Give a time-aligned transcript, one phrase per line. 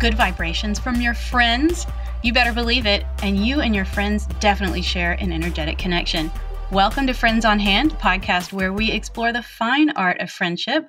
[0.00, 1.86] good vibrations from your friends?
[2.22, 6.32] You better believe it, and you and your friends definitely share an energetic connection.
[6.72, 10.84] Welcome to Friends on Hand, podcast where we explore the fine art of friendship.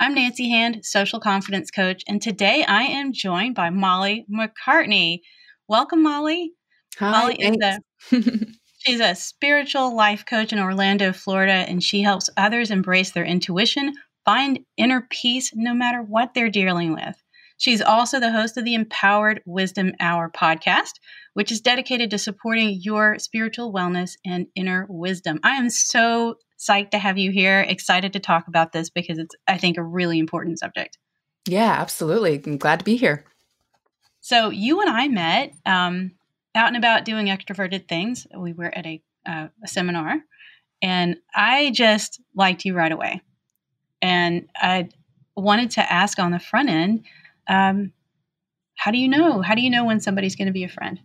[0.00, 5.20] I'm Nancy Hand, social confidence coach, and today I am joined by Molly McCartney.
[5.68, 6.50] Welcome, Molly.
[6.98, 7.80] Hi, Molly is a
[8.78, 13.92] she's a spiritual life coach in Orlando, Florida, and she helps others embrace their intuition,
[14.24, 17.16] find inner peace no matter what they're dealing with.
[17.58, 20.92] She's also the host of the Empowered Wisdom Hour podcast,
[21.34, 25.40] which is dedicated to supporting your spiritual wellness and inner wisdom.
[25.42, 29.34] I am so psyched to have you here, excited to talk about this because it's,
[29.46, 30.98] I think, a really important subject.
[31.48, 32.42] Yeah, absolutely.
[32.44, 33.24] I'm glad to be here.
[34.20, 36.12] So, you and I met um,
[36.54, 38.26] out and about doing extroverted things.
[38.36, 40.16] We were at a, uh, a seminar,
[40.82, 43.22] and I just liked you right away.
[44.02, 44.88] And I
[45.36, 47.04] wanted to ask on the front end
[47.48, 47.92] um,
[48.76, 49.42] how do you know?
[49.42, 51.00] How do you know when somebody's going to be a friend?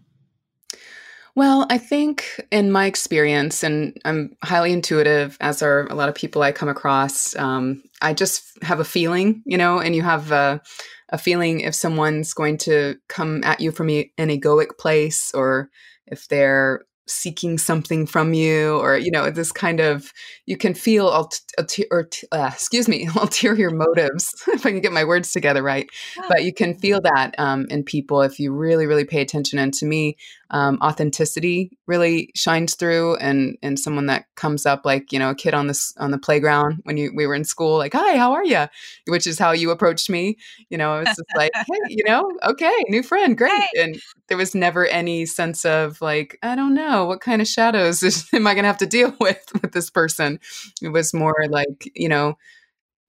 [1.33, 6.15] Well, I think in my experience, and I'm highly intuitive, as are a lot of
[6.15, 7.35] people I come across.
[7.37, 10.61] Um, I just have a feeling, you know, and you have a,
[11.09, 15.69] a feeling if someone's going to come at you from an egoic place or
[16.05, 20.11] if they're seeking something from you or you know this kind of
[20.45, 25.03] you can feel ulter, or uh, excuse me ulterior motives if i can get my
[25.03, 25.87] words together right
[26.17, 26.25] yeah.
[26.27, 29.73] but you can feel that um, in people if you really really pay attention and
[29.73, 30.15] to me
[30.51, 35.35] um, authenticity really shines through and and someone that comes up like you know a
[35.35, 38.33] kid on this on the playground when you we were in school like hi how
[38.33, 38.65] are you
[39.07, 40.37] which is how you approached me
[40.69, 43.81] you know it's just like hey you know okay new friend great hey.
[43.81, 48.03] and there was never any sense of like i don't know what kind of shadows
[48.03, 50.39] is, am i going to have to deal with with this person
[50.81, 52.37] it was more like you know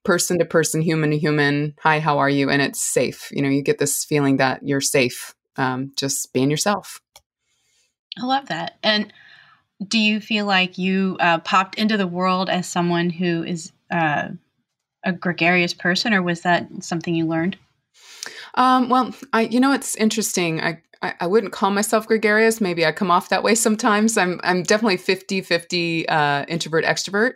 [0.05, 3.49] person to person human to human hi how are you and it's safe you know
[3.49, 7.01] you get this feeling that you're safe um, just being yourself
[8.21, 8.77] I love that.
[8.83, 9.13] And
[9.87, 14.29] do you feel like you uh, popped into the world as someone who is uh,
[15.05, 17.57] a gregarious person, or was that something you learned?
[18.55, 20.61] Um, well, I, you know, it's interesting.
[20.61, 22.61] I, I, I, wouldn't call myself gregarious.
[22.61, 24.17] Maybe I come off that way sometimes.
[24.17, 27.33] I'm, I'm definitely 50, 50 uh, introvert extrovert.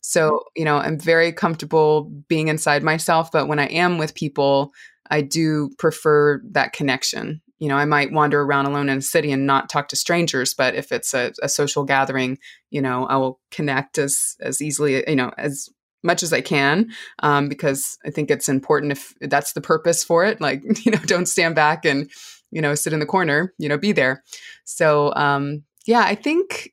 [0.00, 0.38] So, mm-hmm.
[0.56, 3.30] you know, I'm very comfortable being inside myself.
[3.30, 4.72] But when I am with people,
[5.10, 9.30] I do prefer that connection you know, I might wander around alone in a city
[9.30, 12.38] and not talk to strangers, but if it's a, a social gathering,
[12.70, 15.68] you know, I will connect as as easily, you know, as
[16.02, 16.88] much as I can,
[17.22, 20.40] um, because I think it's important if that's the purpose for it.
[20.40, 22.10] Like, you know, don't stand back and,
[22.50, 23.54] you know, sit in the corner.
[23.58, 24.22] You know, be there.
[24.64, 26.72] So, um, yeah, I think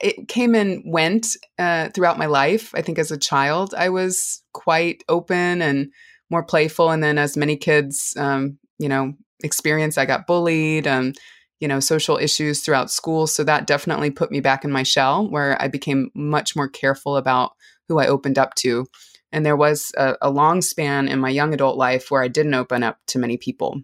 [0.00, 2.72] it came and went uh, throughout my life.
[2.74, 5.90] I think as a child, I was quite open and
[6.30, 9.98] more playful, and then as many kids, um, you know, experience.
[9.98, 11.16] I got bullied and,
[11.60, 13.26] you know, social issues throughout school.
[13.26, 17.16] So that definitely put me back in my shell where I became much more careful
[17.16, 17.52] about
[17.88, 18.86] who I opened up to.
[19.32, 22.54] And there was a, a long span in my young adult life where I didn't
[22.54, 23.82] open up to many people.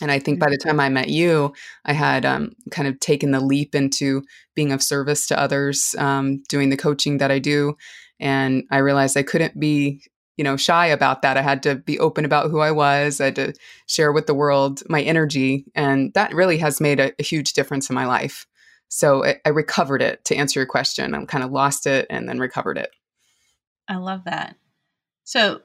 [0.00, 0.68] And I think by the mm-hmm.
[0.68, 1.52] time I met you,
[1.84, 4.22] I had um, kind of taken the leap into
[4.54, 7.76] being of service to others, um, doing the coaching that I do.
[8.18, 10.02] And I realized I couldn't be
[10.36, 11.36] you know shy about that.
[11.36, 13.20] I had to be open about who i was.
[13.20, 13.52] I had to
[13.86, 15.66] share with the world my energy.
[15.74, 18.46] And that really has made a, a huge difference in my life.
[18.88, 21.14] So I, I recovered it to answer your question.
[21.14, 22.90] I kind of lost it and then recovered it.
[23.88, 24.56] I love that.
[25.24, 25.60] So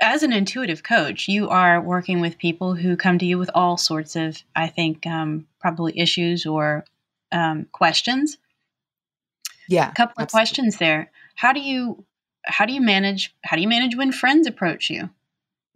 [0.00, 3.76] as an intuitive coach you are working with people who come to you with all
[3.76, 6.84] sorts of i think um, probably issues or
[7.32, 8.38] um, questions
[9.68, 10.24] yeah a couple absolutely.
[10.24, 12.04] of questions there how do you
[12.48, 15.10] how do you manage how do you manage when friends approach you?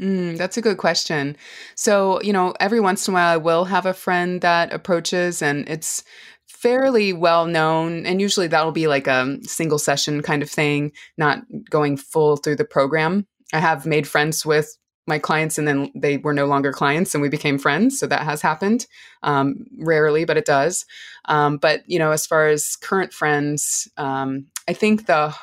[0.01, 1.37] Mm, that's a good question.
[1.77, 5.43] So, you know, every once in a while I will have a friend that approaches
[5.43, 6.03] and it's
[6.49, 11.43] fairly well known and usually that'll be like a single session kind of thing, not
[11.71, 13.27] going full through the program.
[13.53, 14.77] I have made friends with
[15.07, 18.23] my clients and then they were no longer clients and we became friends so that
[18.23, 18.87] has happened
[19.25, 20.87] um, rarely but it does
[21.25, 25.35] um, but you know as far as current friends um, i think the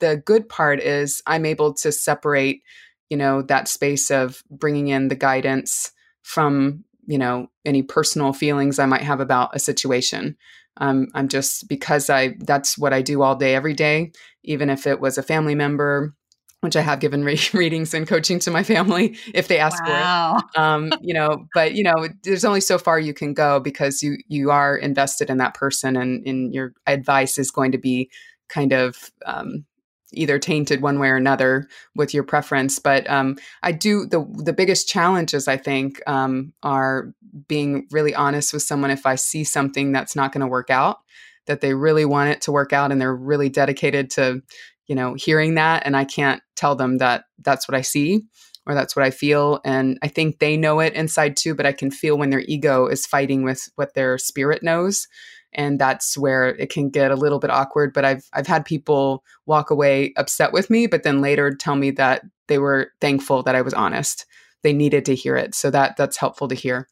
[0.00, 2.62] the good part is I'm able to separate,
[3.10, 5.92] you know, that space of bringing in the guidance
[6.22, 10.36] from, you know, any personal feelings I might have about a situation.
[10.76, 14.12] Um, I'm just because I that's what I do all day, every day,
[14.44, 16.14] even if it was a family member,
[16.60, 20.38] which I have given re- readings and coaching to my family if they ask wow.
[20.38, 20.44] for it.
[20.58, 24.18] Um, you know, but you know, there's only so far you can go because you
[24.26, 28.10] you are invested in that person, and, and your advice is going to be
[28.48, 29.64] kind of um,
[30.12, 32.78] either tainted one way or another with your preference.
[32.78, 37.12] But um, I do the the biggest challenges I think um, are
[37.46, 40.98] being really honest with someone if I see something that's not going to work out,
[41.46, 44.42] that they really want it to work out and they're really dedicated to,
[44.88, 48.22] you know, hearing that, and I can't tell them that that's what I see
[48.68, 49.60] or that's what I feel.
[49.64, 52.86] And I think they know it inside too, but I can feel when their ego
[52.86, 55.08] is fighting with what their spirit knows.
[55.54, 59.24] And that's where it can get a little bit awkward but i've i've had people
[59.46, 63.54] walk away upset with me but then later tell me that they were thankful that
[63.54, 64.26] i was honest.
[64.62, 65.54] They needed to hear it.
[65.54, 66.86] So that that's helpful to hear.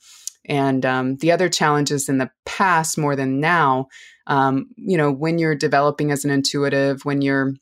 [0.49, 3.89] And um, the other challenges in the past more than now
[4.27, 7.53] um, you know when you're developing as an intuitive when you're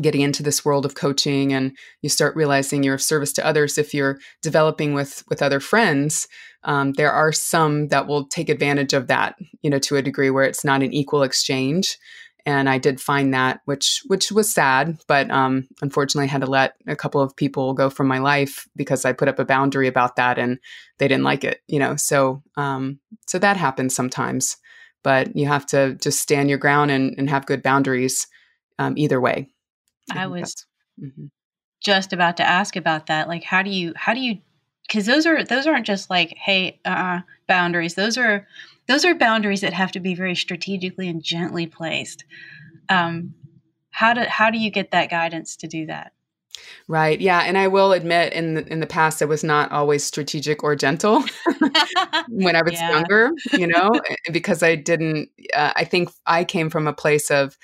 [0.00, 3.78] getting into this world of coaching and you start realizing you're of service to others
[3.78, 6.28] if you're developing with with other friends
[6.64, 10.30] um, there are some that will take advantage of that you know to a degree
[10.30, 11.98] where it's not an equal exchange.
[12.46, 16.50] And i did find that which which was sad but um, unfortunately I had to
[16.50, 19.86] let a couple of people go from my life because i put up a boundary
[19.86, 20.58] about that and
[20.98, 24.56] they didn't like it you know so um, so that happens sometimes.
[25.04, 28.26] But you have to just stand your ground and, and have good boundaries
[28.78, 29.48] um, either way
[30.10, 30.66] I was
[31.00, 31.26] mm-hmm.
[31.80, 33.28] just about to ask about that.
[33.28, 34.38] Like, how do you, how do you,
[34.86, 37.94] because those are those aren't just like, hey, uh, boundaries.
[37.94, 38.46] Those are
[38.86, 42.24] those are boundaries that have to be very strategically and gently placed.
[42.88, 43.34] Um,
[43.90, 46.12] how do how do you get that guidance to do that?
[46.88, 47.20] Right.
[47.20, 50.64] Yeah, and I will admit in the, in the past it was not always strategic
[50.64, 51.22] or gentle
[52.28, 52.90] when I was yeah.
[52.90, 57.30] younger, you know, eh, because I didn't uh, I think I came from a place
[57.30, 57.58] of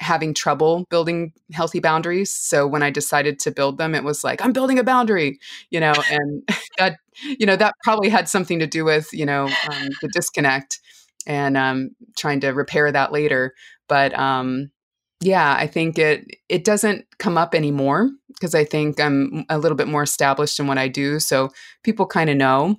[0.00, 2.32] having trouble building healthy boundaries.
[2.32, 5.38] So when I decided to build them, it was like, I'm building a boundary,
[5.70, 6.48] you know, and
[6.78, 10.80] that, you know, that probably had something to do with, you know, um, the disconnect
[11.26, 13.54] and um, trying to repair that later.
[13.88, 14.70] But um,
[15.20, 19.76] yeah, I think it, it doesn't come up anymore because I think I'm a little
[19.76, 21.18] bit more established in what I do.
[21.18, 21.50] So
[21.82, 22.76] people kind of know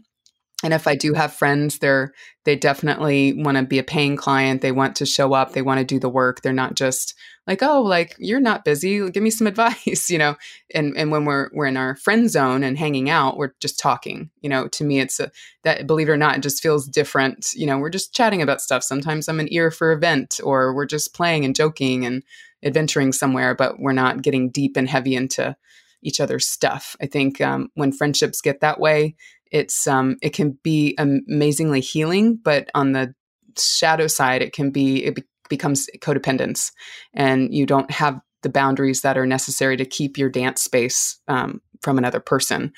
[0.63, 2.13] and if i do have friends they're
[2.45, 5.79] they definitely want to be a paying client they want to show up they want
[5.79, 7.15] to do the work they're not just
[7.49, 10.35] like oh like you're not busy give me some advice you know?
[10.73, 14.29] And and when we're we're in our friend zone and hanging out we're just talking
[14.41, 14.67] you know?
[14.69, 15.31] To me it's a
[15.63, 17.77] that believe it or not it just feels different you know?
[17.77, 18.83] We're just chatting about stuff.
[18.83, 22.23] Sometimes i'm an ear for a vent or we're just playing and joking and
[22.63, 25.55] adventuring somewhere but we're not getting deep and heavy into
[26.01, 26.95] each other's stuff.
[27.01, 29.15] I think um, when friendships get that way
[29.51, 33.13] it's um it can be amazingly healing but on the
[33.57, 36.71] shadow side it can be it be- becomes codependence
[37.13, 41.61] and you don't have the boundaries that are necessary to keep your dance space um,
[41.81, 42.71] from another person.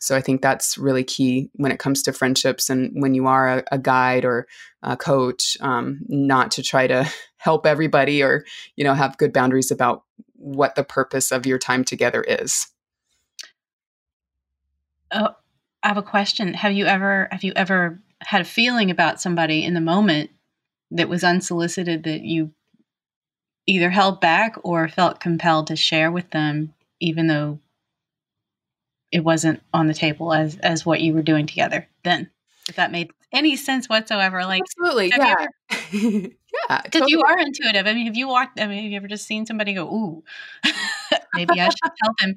[0.00, 3.58] So i think that's really key when it comes to friendships and when you are
[3.58, 4.46] a, a guide or
[4.84, 8.44] a coach um, not to try to help everybody or
[8.76, 10.04] you know have good boundaries about
[10.34, 12.68] what the purpose of your time together is.
[15.10, 15.34] Oh
[15.82, 16.54] I have a question.
[16.54, 20.30] Have you ever have you ever had a feeling about somebody in the moment
[20.90, 22.52] that was unsolicited that you
[23.66, 27.60] either held back or felt compelled to share with them even though
[29.12, 32.30] it wasn't on the table as as what you were doing together then
[32.68, 35.50] if that made any sense whatsoever like absolutely yeah ever,
[35.92, 37.12] yeah because totally.
[37.12, 39.44] you are intuitive i mean have you walked i mean have you ever just seen
[39.44, 40.24] somebody go ooh
[41.34, 42.34] maybe i should tell them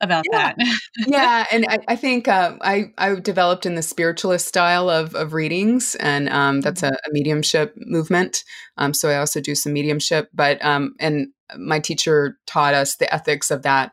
[0.00, 0.54] about yeah.
[0.56, 0.78] that.
[1.06, 5.32] yeah, and I, I think uh, I I developed in the spiritualist style of of
[5.32, 6.94] readings, and um, that's mm-hmm.
[6.94, 8.44] a, a, mediumship movement.
[8.76, 13.12] Um, so I also do some mediumship, but um, and my teacher taught us the
[13.12, 13.92] ethics of that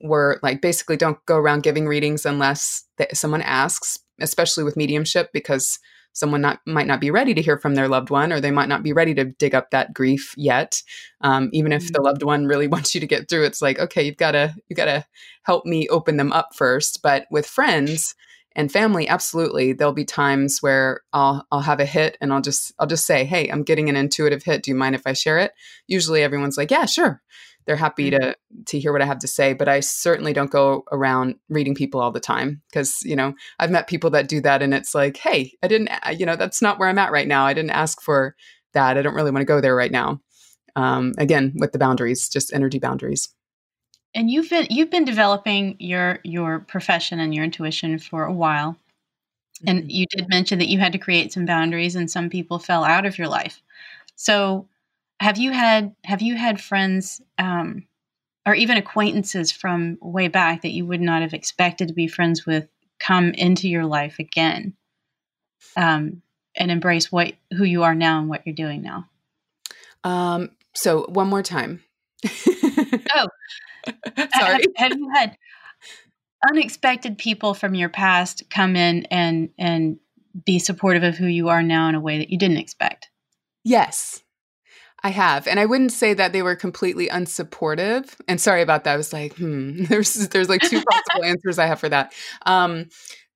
[0.00, 5.78] were like basically don't go around giving readings unless someone asks, especially with mediumship because
[6.12, 8.68] someone not, might not be ready to hear from their loved one or they might
[8.68, 10.82] not be ready to dig up that grief yet.
[11.20, 12.04] Um, even if the mm-hmm.
[12.04, 14.76] loved one really wants you to get through it's like okay you've got to you
[14.76, 15.04] got to
[15.42, 17.00] help me open them up first.
[17.02, 18.14] But with friends
[18.54, 22.72] and family absolutely there'll be times where I'll I'll have a hit and I'll just
[22.78, 24.62] I'll just say hey I'm getting an intuitive hit.
[24.62, 25.52] Do you mind if I share it?
[25.86, 27.22] Usually everyone's like yeah sure
[27.66, 28.30] they're happy mm-hmm.
[28.30, 29.52] to to hear what I have to say.
[29.52, 33.70] But I certainly don't go around reading people all the time because you know I've
[33.70, 36.78] met people that do that, and it's like, hey, I didn't, you know, that's not
[36.78, 37.46] where I'm at right now.
[37.46, 38.34] I didn't ask for
[38.74, 38.98] that.
[38.98, 40.20] I don't really want to go there right now.
[40.74, 43.28] Um, again, with the boundaries, just energy boundaries.
[44.14, 48.76] And you've been you've been developing your your profession and your intuition for a while.
[49.66, 49.90] And mm-hmm.
[49.90, 53.06] you did mention that you had to create some boundaries, and some people fell out
[53.06, 53.62] of your life.
[54.16, 54.66] So
[55.22, 57.86] have you had have you had friends um,
[58.44, 62.44] or even acquaintances from way back that you would not have expected to be friends
[62.44, 64.74] with come into your life again
[65.76, 66.22] um,
[66.56, 69.06] and embrace what who you are now and what you're doing now
[70.04, 71.82] um, so one more time
[72.24, 73.28] Oh,
[74.38, 74.52] sorry.
[74.52, 75.36] Have, have you had
[76.48, 79.98] unexpected people from your past come in and and
[80.44, 83.10] be supportive of who you are now in a way that you didn't expect?
[83.64, 84.22] Yes.
[85.04, 88.14] I have, and I wouldn't say that they were completely unsupportive.
[88.28, 88.94] And sorry about that.
[88.94, 89.84] I was like, hmm.
[89.88, 92.12] There's there's like two possible answers I have for that.
[92.46, 92.86] Um,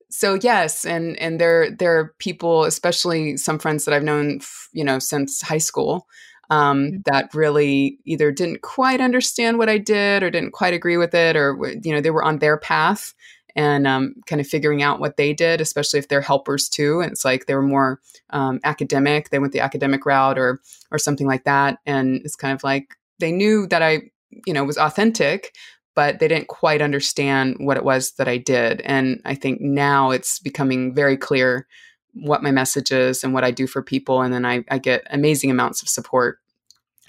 [0.09, 4.41] so yes, and and there there are people, especially some friends that I've known,
[4.73, 6.07] you know, since high school,
[6.51, 6.97] um, mm-hmm.
[7.07, 11.37] that really either didn't quite understand what I did or didn't quite agree with it,
[11.37, 13.13] or you know, they were on their path
[13.57, 17.01] and um, kind of figuring out what they did, especially if they're helpers too.
[17.01, 20.61] And it's like they were more um, academic; they went the academic route or
[20.93, 21.79] or something like that.
[21.85, 24.03] And it's kind of like they knew that I,
[24.47, 25.57] you know, was authentic,
[25.95, 28.83] but they didn't quite understand what it was that I did.
[28.83, 31.67] And I think now it's becoming very clear
[32.13, 34.23] what my message is and what I do for people.
[34.23, 36.39] And then I, I get amazing amounts of support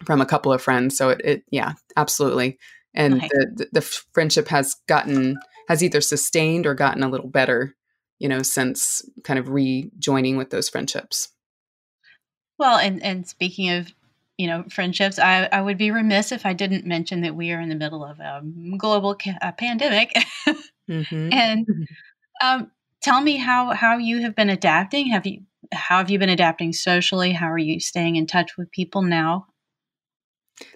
[0.06, 0.98] from a couple of friends.
[0.98, 2.58] So it, it yeah, absolutely.
[2.94, 5.38] And the, the, the friendship has gotten,
[5.68, 7.76] has either sustained or gotten a little better,
[8.20, 11.30] you know, since kind of rejoining with those friendships.
[12.58, 13.94] Well, and, and speaking of
[14.38, 17.60] you know friendships I, I would be remiss if i didn't mention that we are
[17.60, 18.42] in the middle of a
[18.78, 20.14] global ca- a pandemic
[20.90, 21.34] mm-hmm.
[21.34, 21.68] and
[22.42, 22.72] um,
[23.02, 25.42] tell me how how you have been adapting have you
[25.74, 29.48] how have you been adapting socially how are you staying in touch with people now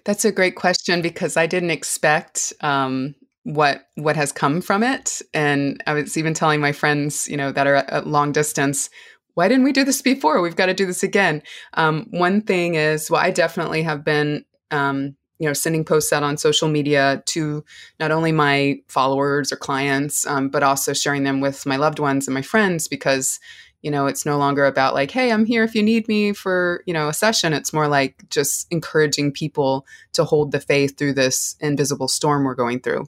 [0.04, 5.20] that's a great question because i didn't expect um, what what has come from it
[5.34, 8.88] and i was even telling my friends you know that are at long distance
[9.34, 10.40] why didn't we do this before?
[10.40, 11.42] We've got to do this again.
[11.74, 16.22] Um, one thing is, well, I definitely have been, um, you know, sending posts out
[16.22, 17.64] on social media to
[17.98, 22.26] not only my followers or clients, um, but also sharing them with my loved ones
[22.26, 23.40] and my friends because,
[23.80, 26.84] you know, it's no longer about like, hey, I'm here if you need me for,
[26.86, 27.54] you know, a session.
[27.54, 32.54] It's more like just encouraging people to hold the faith through this invisible storm we're
[32.54, 33.06] going through.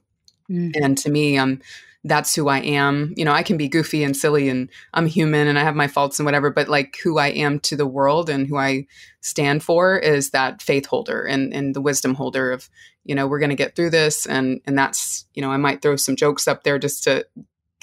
[0.50, 0.72] Mm.
[0.80, 1.60] And to me, I'm
[2.04, 3.14] that's who I am.
[3.16, 5.88] You know, I can be goofy and silly and I'm human and I have my
[5.88, 8.86] faults and whatever, but like who I am to the world and who I
[9.22, 12.68] stand for is that faith holder and, and the wisdom holder of,
[13.04, 14.26] you know, we're going to get through this.
[14.26, 17.26] And, and that's, you know, I might throw some jokes up there just to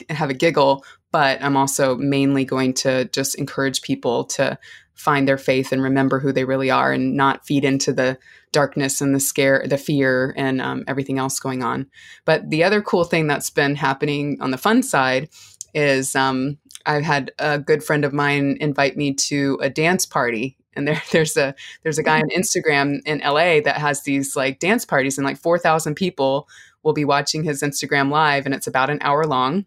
[0.09, 4.57] have a giggle, but I'm also mainly going to just encourage people to
[4.93, 8.19] find their faith and remember who they really are and not feed into the
[8.51, 11.88] darkness and the scare, the fear, and um, everything else going on.
[12.25, 15.29] But the other cool thing that's been happening on the fun side
[15.74, 20.58] is um, I've had a good friend of mine invite me to a dance party.
[20.75, 24.60] And there, there's a there's a guy on Instagram in LA that has these like
[24.60, 26.48] dance parties, and like four thousand people
[26.84, 29.65] will be watching his Instagram live, and it's about an hour long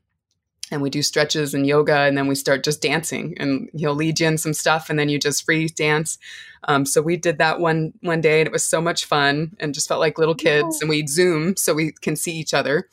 [0.70, 4.18] and we do stretches and yoga and then we start just dancing and he'll lead
[4.18, 6.18] you in some stuff and then you just free dance
[6.66, 9.74] um, so we did that one one day and it was so much fun and
[9.74, 12.88] just felt like little kids and we'd zoom so we can see each other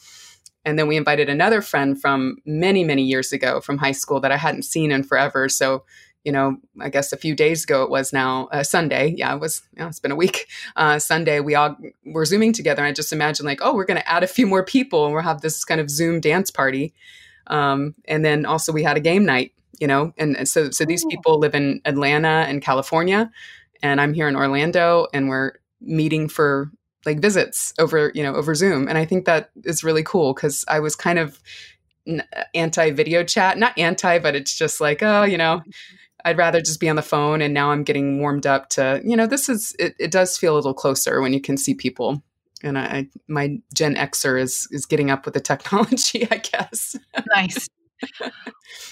[0.63, 4.31] and then we invited another friend from many many years ago from high school that
[4.31, 5.83] i hadn't seen in forever so
[6.23, 9.15] you know, I guess a few days ago it was now uh, Sunday.
[9.17, 9.63] Yeah, it was.
[9.75, 10.47] Know, it's been a week.
[10.75, 11.75] Uh, Sunday, we all
[12.05, 12.83] were zooming together.
[12.83, 15.13] And I just imagine like, oh, we're going to add a few more people and
[15.13, 16.93] we'll have this kind of Zoom dance party.
[17.47, 21.03] Um, and then also we had a game night, you know, and, so so these
[21.05, 21.09] oh.
[21.09, 23.31] people live in Atlanta and California,
[23.81, 26.71] and I'm here in Orlando, and we're meeting for
[27.05, 30.63] like visits over you know over Zoom, and I think that is really cool because
[30.67, 31.39] I was kind of
[32.53, 35.61] anti video chat, not anti, but it's just like oh you know.
[36.23, 39.17] I'd rather just be on the phone and now I'm getting warmed up to, you
[39.17, 42.21] know, this is, it, it does feel a little closer when you can see people
[42.63, 46.95] and I, my Gen Xer is is getting up with the technology, I guess.
[47.35, 47.67] nice.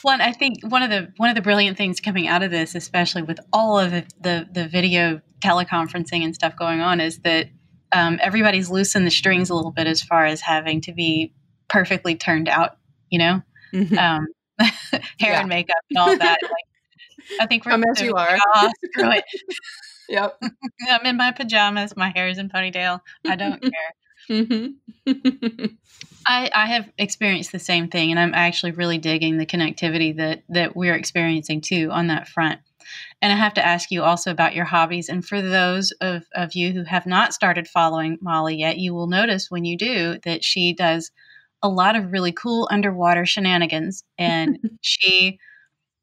[0.04, 2.76] One, I think one of the one of the brilliant things coming out of this,
[2.76, 7.48] especially with all of the the, the video teleconferencing and stuff going on, is that
[7.92, 11.34] um, everybody's loosened the strings a little bit as far as having to be
[11.68, 12.78] perfectly turned out.
[13.10, 13.42] You know,
[13.74, 13.98] mm-hmm.
[13.98, 14.28] um,
[14.60, 15.40] hair yeah.
[15.40, 16.38] and makeup and all that.
[16.42, 18.38] Like, I think we're as you are.
[18.92, 19.24] Screw it.
[20.10, 20.42] Yep.
[20.90, 21.96] I'm in my pajamas.
[21.96, 23.02] My hair is in ponytail.
[23.26, 23.96] I don't care.
[24.30, 25.66] Mm-hmm.
[26.26, 30.44] I, I have experienced the same thing, and I'm actually really digging the connectivity that
[30.50, 32.60] that we're experiencing too on that front.
[33.22, 35.10] And I have to ask you also about your hobbies.
[35.10, 39.08] And for those of, of you who have not started following Molly yet, you will
[39.08, 41.12] notice when you do that she does
[41.62, 44.04] a lot of really cool underwater shenanigans.
[44.18, 45.40] And she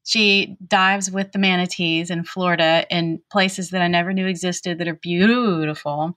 [0.07, 4.87] she dives with the manatees in Florida in places that I never knew existed that
[4.87, 6.17] are beautiful.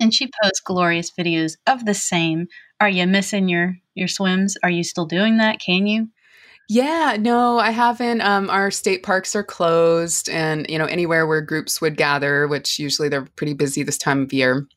[0.00, 2.46] And she posts glorious videos of the same.
[2.78, 4.56] Are you missing your your swims?
[4.62, 5.58] Are you still doing that?
[5.58, 6.08] Can you?
[6.68, 8.20] Yeah, no, I haven't.
[8.20, 12.78] Um, our state parks are closed, and you know anywhere where groups would gather, which
[12.78, 14.68] usually they're pretty busy this time of year.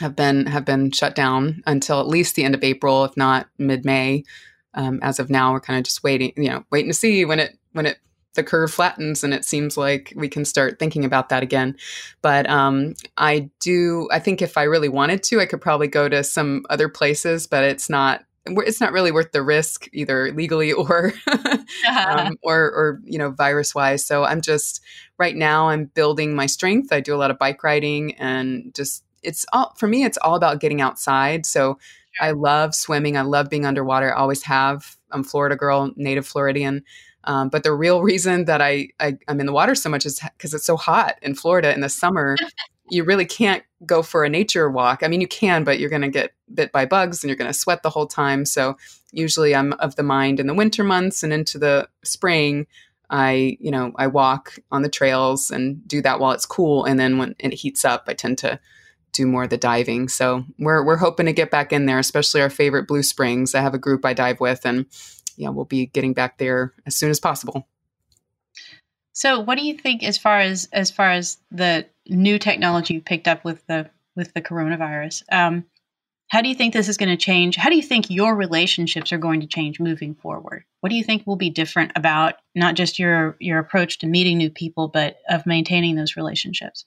[0.00, 3.46] have been have been shut down until at least the end of April, if not
[3.56, 4.24] mid May.
[4.74, 7.38] Um, as of now, we're kind of just waiting, you know, waiting to see when
[7.38, 7.98] it when it
[8.34, 11.76] the curve flattens and it seems like we can start thinking about that again.
[12.22, 16.08] But um, I do, I think if I really wanted to, I could probably go
[16.08, 18.24] to some other places, but it's not.
[18.46, 21.12] It's not really worth the risk, either legally or,
[22.06, 24.06] um, or, or you know, virus wise.
[24.06, 24.80] So I'm just
[25.18, 25.68] right now.
[25.68, 26.90] I'm building my strength.
[26.92, 30.04] I do a lot of bike riding, and just it's all for me.
[30.04, 31.44] It's all about getting outside.
[31.44, 31.78] So
[32.20, 33.16] I love swimming.
[33.16, 34.14] I love being underwater.
[34.14, 34.96] I always have.
[35.10, 36.84] I'm Florida girl, native Floridian.
[37.28, 40.18] Um, but the real reason that I, I am in the water so much is
[40.20, 42.36] because it's so hot in Florida in the summer.
[42.90, 45.02] you really can't go for a nature walk.
[45.02, 47.52] I mean, you can, but you're going to get bit by bugs and you're going
[47.52, 48.46] to sweat the whole time.
[48.46, 48.78] So
[49.12, 52.66] usually I'm of the mind in the winter months and into the spring.
[53.10, 56.86] I, you know, I walk on the trails and do that while it's cool.
[56.86, 58.58] And then when it heats up, I tend to
[59.12, 60.08] do more of the diving.
[60.08, 63.54] So we're we're hoping to get back in there, especially our favorite Blue Springs.
[63.54, 64.86] I have a group I dive with, and
[65.38, 67.66] yeah, we'll be getting back there as soon as possible.
[69.12, 73.00] So, what do you think as far as as far as the new technology you
[73.00, 75.22] picked up with the with the coronavirus?
[75.32, 75.64] Um,
[76.28, 77.56] how do you think this is going to change?
[77.56, 80.64] How do you think your relationships are going to change moving forward?
[80.80, 84.38] What do you think will be different about not just your your approach to meeting
[84.38, 86.84] new people, but of maintaining those relationships?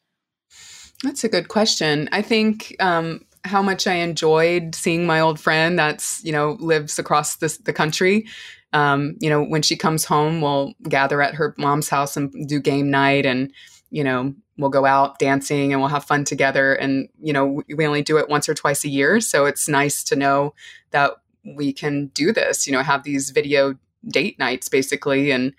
[1.03, 2.07] That's a good question.
[2.11, 6.99] I think um, how much I enjoyed seeing my old friend that's, you know, lives
[6.99, 8.27] across this, the country.
[8.73, 12.59] Um, you know, when she comes home, we'll gather at her mom's house and do
[12.59, 13.51] game night and,
[13.89, 16.73] you know, we'll go out dancing and we'll have fun together.
[16.73, 19.19] And, you know, we only do it once or twice a year.
[19.19, 20.53] So it's nice to know
[20.91, 23.75] that we can do this, you know, have these video
[24.07, 25.31] date nights basically.
[25.31, 25.53] And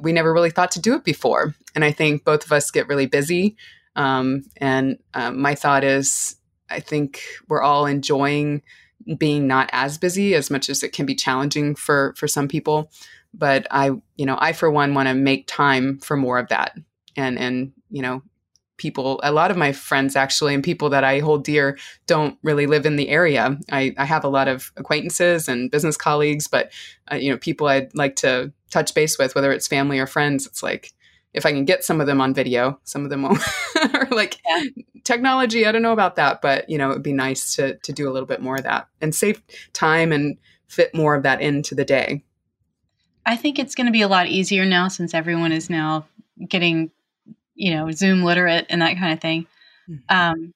[0.00, 1.54] we never really thought to do it before.
[1.74, 3.56] And I think both of us get really busy.
[3.96, 6.36] Um, and um, my thought is,
[6.70, 8.62] I think we're all enjoying
[9.16, 12.90] being not as busy as much as it can be challenging for for some people.
[13.32, 16.76] But i you know i for one want to make time for more of that.
[17.16, 18.22] And and you know
[18.76, 22.66] people a lot of my friends actually and people that i hold dear don't really
[22.66, 23.58] live in the area.
[23.70, 26.72] I, I have a lot of acquaintances and business colleagues but
[27.12, 30.46] uh, you know people i'd like to touch base with whether it's family or friends
[30.46, 30.92] it's like
[31.32, 33.40] if I can get some of them on video, some of them won't.
[33.94, 34.64] or like yeah.
[35.04, 38.08] technology, I don't know about that, but you know, it'd be nice to to do
[38.08, 40.36] a little bit more of that and save time and
[40.68, 42.22] fit more of that into the day.
[43.26, 46.06] I think it's going to be a lot easier now since everyone is now
[46.48, 46.90] getting,
[47.54, 49.46] you know, Zoom literate and that kind of thing.
[49.88, 50.16] Mm-hmm.
[50.16, 50.54] Um,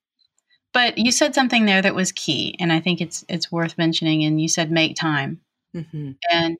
[0.72, 4.24] but you said something there that was key, and I think it's it's worth mentioning.
[4.24, 5.40] And you said make time,
[5.74, 6.12] mm-hmm.
[6.32, 6.58] and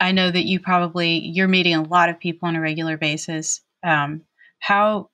[0.00, 3.60] I know that you probably you're meeting a lot of people on a regular basis.
[3.82, 4.22] Um,
[4.58, 5.10] how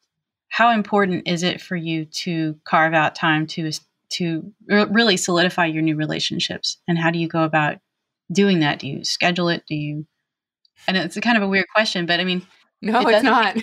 [0.49, 3.70] how important is it for you to carve out time to
[4.09, 6.79] to really solidify your new relationships?
[6.87, 7.79] And how do you go about
[8.31, 8.79] doing that?
[8.79, 9.64] Do you schedule it?
[9.68, 10.07] Do you?
[10.88, 12.46] I know it's a kind of a weird question, but I mean,
[12.83, 13.57] no, it it's not.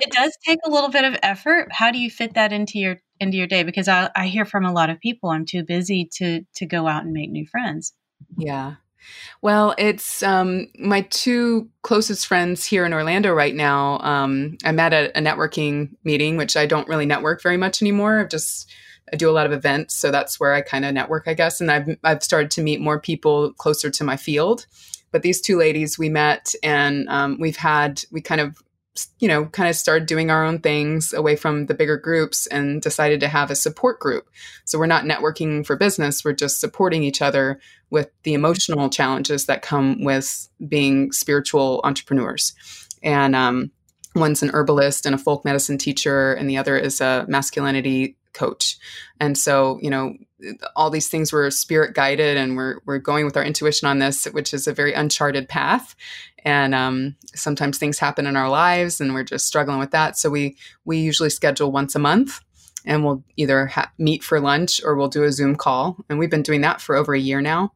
[0.00, 1.68] it does take a little bit of effort.
[1.70, 3.62] How do you fit that into your into your day?
[3.62, 6.86] Because I, I hear from a lot of people, I'm too busy to to go
[6.86, 7.92] out and make new friends.
[8.36, 8.76] Yeah,
[9.42, 13.98] well, it's um, my two closest friends here in Orlando right now.
[14.00, 18.20] Um, I'm at a, a, networking meeting, which I don't really network very much anymore.
[18.20, 18.70] I've just
[19.12, 21.60] I do a lot of events, so that's where I kind of network, I guess.
[21.60, 24.66] And I've I've started to meet more people closer to my field.
[25.12, 28.62] But these two ladies we met, and um, we've had we kind of
[29.18, 32.82] you know, kind of started doing our own things away from the bigger groups and
[32.82, 34.28] decided to have a support group.
[34.64, 37.60] So we're not networking for business, we're just supporting each other
[37.90, 42.54] with the emotional challenges that come with being spiritual entrepreneurs.
[43.02, 43.70] And um,
[44.14, 48.78] one's an herbalist and a folk medicine teacher, and the other is a masculinity coach.
[49.18, 50.14] And so, you know,
[50.74, 54.24] all these things were spirit guided and we're, we're going with our intuition on this,
[54.26, 55.94] which is a very uncharted path.
[56.44, 60.16] And um, sometimes things happen in our lives and we're just struggling with that.
[60.16, 62.40] So we, we usually schedule once a month
[62.84, 65.98] and we'll either ha- meet for lunch or we'll do a Zoom call.
[66.08, 67.72] And we've been doing that for over a year now.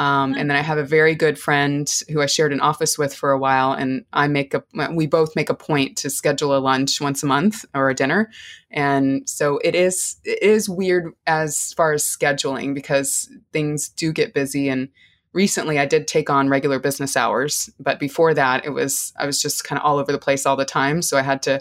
[0.00, 3.14] Um, and then I have a very good friend who I shared an office with
[3.14, 6.58] for a while, and I make a we both make a point to schedule a
[6.58, 8.30] lunch once a month or a dinner,
[8.70, 14.32] and so it is it is weird as far as scheduling because things do get
[14.32, 14.88] busy and
[15.32, 19.40] recently I did take on regular business hours, but before that it was I was
[19.40, 21.60] just kind of all over the place all the time, so I had to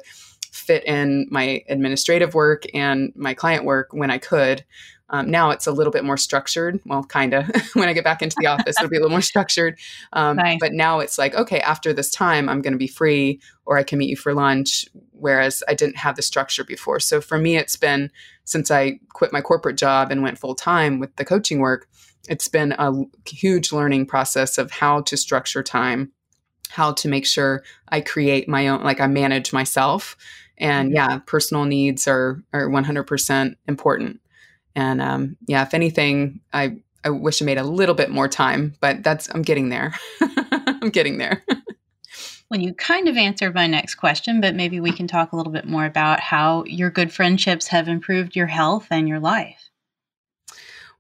[0.52, 4.66] fit in my administrative work and my client work when I could
[5.12, 6.80] Um, now it's a little bit more structured.
[6.86, 7.50] Well, kind of.
[7.74, 9.80] when I get back into the office, it'll be a little more structured.
[10.14, 10.60] Um, nice.
[10.60, 13.84] But now it's like, okay, after this time, I'm going to be free, or I
[13.84, 14.86] can meet you for lunch.
[15.14, 17.00] Whereas I didn't have the structure before.
[17.00, 18.12] So for me, it's been
[18.46, 21.88] since I quit my corporate job and went full time with the coaching work.
[22.30, 22.94] It's been a
[23.28, 26.12] huge learning process of how to structure time,
[26.70, 30.16] how to make sure I create my own, like I manage myself.
[30.58, 30.96] And mm-hmm.
[30.96, 34.22] yeah, personal needs are are 100% important.
[34.76, 38.76] And um, yeah, if anything, I I wish I made a little bit more time,
[38.80, 39.96] but that's I'm getting there.
[40.22, 41.44] I'm getting there.
[42.52, 45.52] well, you kind of answered my next question, but maybe we can talk a little
[45.54, 49.69] bit more about how your good friendships have improved your health and your life.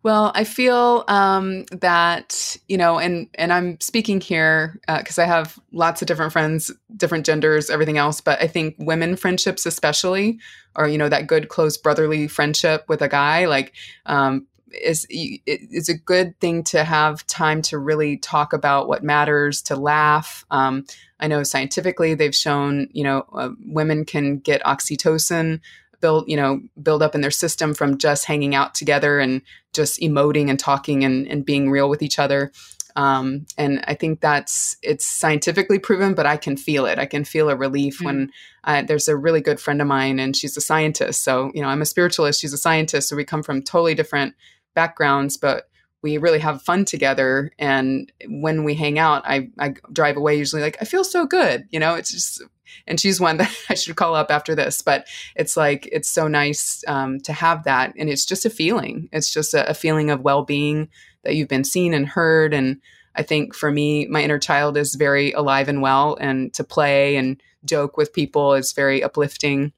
[0.01, 5.25] Well, I feel um, that you know, and and I'm speaking here because uh, I
[5.25, 8.21] have lots of different friends, different genders, everything else.
[8.21, 10.39] But I think women friendships, especially,
[10.75, 13.73] or you know, that good close brotherly friendship with a guy, like,
[14.05, 19.61] um, is is a good thing to have time to really talk about what matters,
[19.63, 20.45] to laugh.
[20.49, 20.85] Um,
[21.19, 25.59] I know scientifically they've shown, you know, uh, women can get oxytocin
[26.01, 29.41] build you know build up in their system from just hanging out together and
[29.73, 32.51] just emoting and talking and, and being real with each other.
[32.95, 36.97] Um, and i think that's it's scientifically proven but i can feel it.
[36.97, 38.05] I can feel a relief mm-hmm.
[38.05, 38.31] when
[38.63, 41.23] I, there's a really good friend of mine and she's a scientist.
[41.23, 43.09] So you know i'm a spiritualist she's a scientist.
[43.09, 44.33] So we come from totally different
[44.73, 45.68] backgrounds but
[46.01, 50.61] we really have fun together and when we hang out I, I drive away usually
[50.61, 52.41] like i feel so good you know it's just
[52.87, 54.81] and she's one that I should call up after this.
[54.81, 59.09] But it's like it's so nice um, to have that, and it's just a feeling.
[59.11, 60.89] It's just a, a feeling of well being
[61.23, 62.53] that you've been seen and heard.
[62.53, 62.81] And
[63.15, 67.15] I think for me, my inner child is very alive and well, and to play
[67.15, 69.73] and joke with people is very uplifting.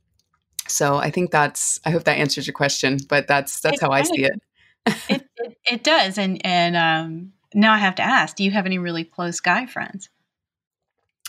[0.68, 1.80] So I think that's.
[1.86, 4.42] I hope that answers your question, but that's that's it how I see it,
[5.10, 5.28] it.
[5.70, 9.04] It does, and and um, now I have to ask: Do you have any really
[9.04, 10.10] close guy friends?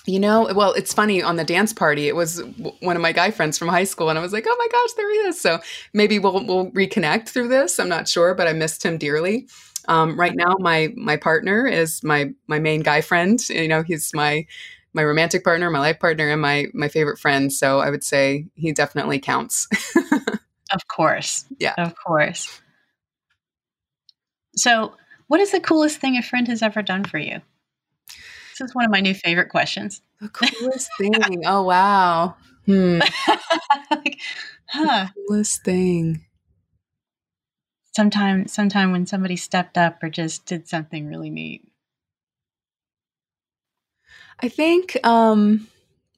[0.07, 2.09] you know, well, it's funny on the dance party.
[2.09, 2.43] It was
[2.81, 4.93] one of my guy friends from high school, and I was like, "Oh my gosh,
[4.95, 5.61] there he is!" So
[5.93, 7.79] maybe we'll we'll reconnect through this.
[7.79, 9.47] I'm not sure, but I missed him dearly.
[9.89, 13.39] Um, right now, my my partner is my my main guy friend.
[13.49, 14.47] You know, he's my
[14.93, 17.53] my romantic partner, my life partner, and my my favorite friend.
[17.53, 19.69] So I would say he definitely counts.
[20.73, 22.62] of course, yeah, of course.
[24.57, 24.95] So,
[25.29, 27.41] what is the coolest thing a friend has ever done for you?
[28.53, 30.03] This is one of my new favorite questions.
[30.21, 31.43] The coolest thing.
[31.47, 32.37] Oh wow.
[32.67, 33.01] Hmm.
[33.91, 34.21] like,
[34.69, 35.07] huh.
[35.15, 36.25] The coolest thing.
[37.95, 41.67] Sometime sometime when somebody stepped up or just did something really neat.
[44.41, 45.69] I think um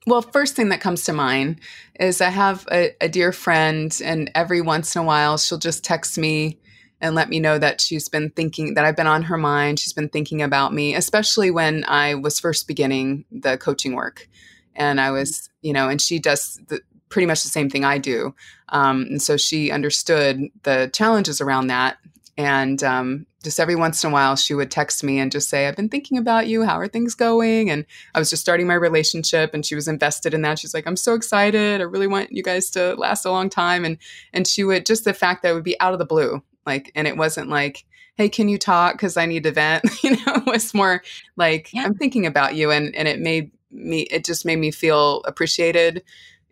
[0.07, 1.59] well, first thing that comes to mind
[1.99, 5.83] is I have a, a dear friend, and every once in a while she'll just
[5.83, 6.59] text me
[7.01, 9.79] and let me know that she's been thinking that I've been on her mind.
[9.79, 14.27] She's been thinking about me, especially when I was first beginning the coaching work.
[14.75, 17.97] And I was, you know, and she does the, pretty much the same thing I
[17.97, 18.33] do.
[18.69, 21.97] Um, and so she understood the challenges around that.
[22.37, 25.67] And um, just every once in a while, she would text me and just say,
[25.67, 26.63] I've been thinking about you.
[26.63, 27.69] How are things going?
[27.69, 30.59] And I was just starting my relationship and she was invested in that.
[30.59, 31.79] She's like, I'm so excited.
[31.79, 33.85] I really want you guys to last a long time.
[33.85, 33.97] And,
[34.33, 36.91] and she would just the fact that it would be out of the blue like
[36.95, 38.93] and it wasn't like hey can you talk?
[38.93, 39.83] Because i need to vent.
[40.03, 41.01] You know it was more
[41.35, 41.83] like yeah.
[41.83, 46.03] i'm thinking about you and and it made me it just made me feel appreciated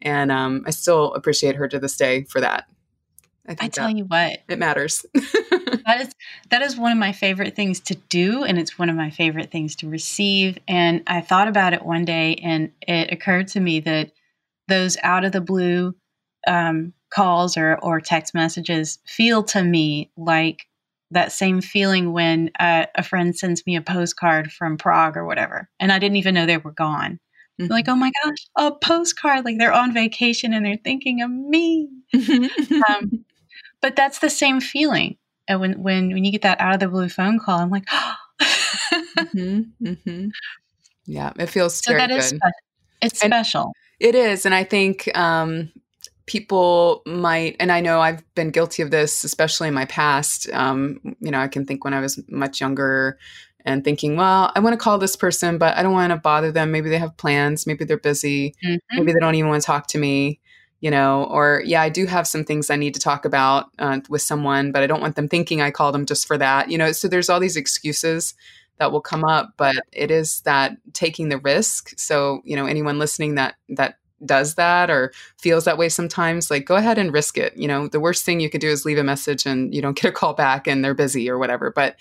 [0.02, 2.66] and um, i still appreciate her to this day for that.
[3.48, 4.40] I, I tell you what.
[4.48, 5.06] it matters.
[5.86, 6.14] That is
[6.50, 9.52] that is one of my favorite things to do and it's one of my favorite
[9.52, 13.82] things to receive and i thought about it one day and it occurred to me
[13.82, 14.12] that
[14.68, 15.94] those out of the blue
[16.48, 20.68] um, calls or, or text messages feel to me like
[21.12, 25.70] that same feeling when uh, a friend sends me a postcard from Prague or whatever,
[25.80, 27.20] and I didn't even know they were gone.
[27.62, 27.72] Mm-hmm.
[27.72, 29.46] Like, oh my gosh, a postcard!
[29.46, 31.88] Like they're on vacation and they're thinking of me.
[32.90, 33.26] um,
[33.82, 35.18] but that's the same feeling.
[35.48, 37.86] And when when when you get that out of the blue phone call, I'm like,
[38.42, 40.28] mm-hmm, mm-hmm.
[41.06, 42.18] yeah, it feels so that good.
[42.18, 42.34] Is
[43.02, 43.74] it's and special.
[44.00, 45.72] It is, and I think um,
[46.26, 50.50] people might, and I know I've been guilty of this, especially in my past.
[50.52, 53.18] Um, you know, I can think when I was much younger
[53.66, 56.52] and thinking, well, I want to call this person, but I don't want to bother
[56.52, 56.72] them.
[56.72, 57.66] Maybe they have plans.
[57.66, 58.56] Maybe they're busy.
[58.64, 58.98] Mm-hmm.
[58.98, 60.40] Maybe they don't even want to talk to me.
[60.82, 64.02] You know, or yeah, I do have some things I need to talk about uh,
[64.10, 66.70] with someone, but I don't want them thinking I called them just for that.
[66.70, 68.34] You know, so there's all these excuses
[68.80, 71.98] that will come up, but it is that taking the risk.
[71.98, 76.66] So, you know, anyone listening that that does that or feels that way sometimes, like
[76.66, 77.56] go ahead and risk it.
[77.56, 79.96] You know, the worst thing you could do is leave a message and you don't
[80.02, 81.72] get a call back and they're busy or whatever.
[81.72, 81.98] But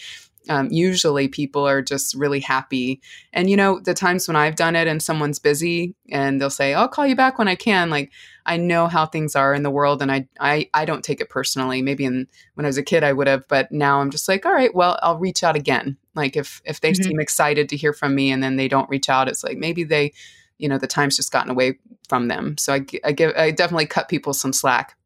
[0.49, 3.01] um, usually people are just really happy.
[3.33, 6.75] And, you know, the times when I've done it and someone's busy and they'll say,
[6.75, 8.13] I'll call you back when I can, like,
[8.45, 11.31] I know how things are in the world and I, I, I don't take it
[11.31, 11.81] personally.
[11.81, 14.45] Maybe in, when I was a kid, I would have, but now I'm just like,
[14.45, 15.97] all right, well, I'll reach out again.
[16.15, 17.03] Like if, if they mm-hmm.
[17.03, 19.85] seem excited to hear from me and then they don't reach out, it's like, maybe
[19.85, 20.13] they,
[20.63, 21.77] you know, the time's just gotten away
[22.09, 22.57] from them.
[22.57, 24.97] So I, I give, I definitely cut people some slack.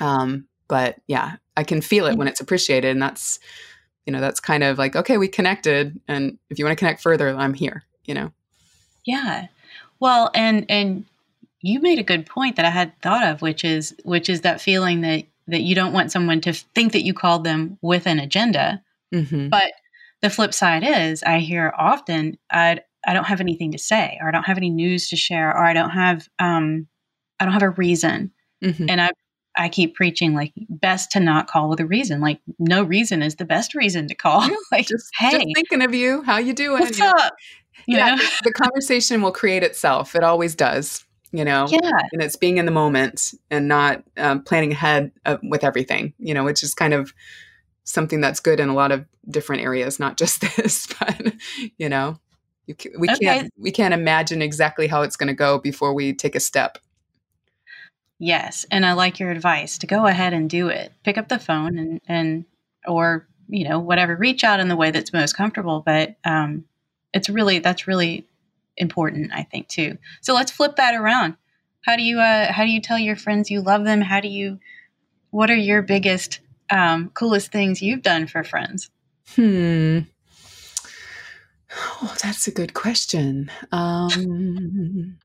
[0.00, 2.18] Um, but yeah, I can feel it mm-hmm.
[2.20, 2.92] when it's appreciated.
[2.92, 3.40] And that's,
[4.06, 6.00] you know, that's kind of like, okay, we connected.
[6.06, 8.30] And if you want to connect further, I'm here, you know?
[9.04, 9.48] Yeah.
[9.98, 11.04] Well, and, and
[11.62, 14.60] you made a good point that I had thought of, which is, which is that
[14.60, 18.20] feeling that, that you don't want someone to think that you called them with an
[18.20, 18.82] agenda.
[19.12, 19.48] Mm-hmm.
[19.48, 19.72] But
[20.20, 24.28] the flip side is I hear often, I, I don't have anything to say, or
[24.28, 26.88] I don't have any news to share, or I don't have, um,
[27.38, 28.32] I don't have a reason.
[28.64, 28.86] Mm-hmm.
[28.88, 29.10] And I
[29.56, 32.20] I keep preaching like best to not call with a reason.
[32.20, 34.46] Like no reason is the best reason to call.
[34.46, 36.22] Yeah, like just, hey, just thinking of you.
[36.22, 36.80] How you doing?
[36.80, 37.32] What's up?
[37.86, 40.14] You yeah, the, the conversation will create itself.
[40.14, 41.04] It always does.
[41.32, 45.10] You know, yeah, and it's being in the moment and not um, planning ahead
[45.42, 46.14] with everything.
[46.18, 47.12] You know, which is kind of
[47.84, 50.86] something that's good in a lot of different areas, not just this.
[50.98, 51.34] But
[51.78, 52.18] you know,
[52.66, 53.24] you, we okay.
[53.24, 56.78] can't we can't imagine exactly how it's going to go before we take a step.
[58.18, 60.92] Yes, and I like your advice to go ahead and do it.
[61.04, 62.44] Pick up the phone and and
[62.86, 65.82] or you know whatever, reach out in the way that's most comfortable.
[65.84, 66.64] But um,
[67.12, 68.26] it's really that's really
[68.76, 69.98] important, I think too.
[70.20, 71.36] So let's flip that around.
[71.82, 74.00] How do you uh, how do you tell your friends you love them?
[74.00, 74.58] How do you
[75.30, 78.90] what are your biggest um, coolest things you've done for friends?
[79.34, 80.00] Hmm.
[82.08, 83.50] Oh, that's a good question.
[83.72, 85.18] Um,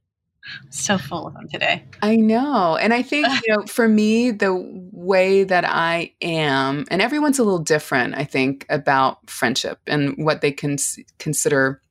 [0.71, 1.83] so full of them today.
[2.01, 2.75] I know.
[2.75, 4.55] And I think, you know, for me, the
[4.91, 10.41] way that I am, and everyone's a little different, I think, about friendship and what
[10.41, 10.77] they can
[11.19, 11.81] consider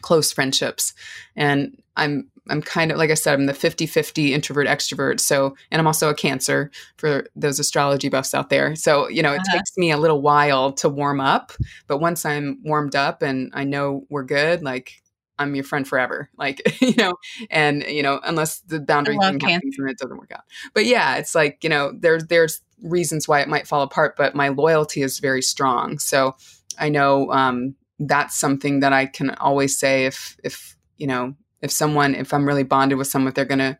[0.00, 0.92] close friendships.
[1.36, 5.20] And I'm I'm kind of like I said, I'm the 50-50 introvert extrovert.
[5.20, 8.74] So and I'm also a cancer for those astrology buffs out there.
[8.74, 9.58] So, you know, it uh-huh.
[9.58, 11.52] takes me a little while to warm up.
[11.86, 15.02] But once I'm warmed up and I know we're good, like
[15.38, 16.28] I'm your friend forever.
[16.38, 17.14] Like, you know,
[17.50, 20.42] and you know, unless the boundary thing happens and it doesn't work out.
[20.74, 24.34] But yeah, it's like, you know, there's there's reasons why it might fall apart, but
[24.34, 26.00] my loyalty is very strong.
[26.00, 26.34] So
[26.80, 31.70] I know um, that's something that I can always say if if you know if
[31.70, 33.78] someone if I'm really bonded with someone, if they're gonna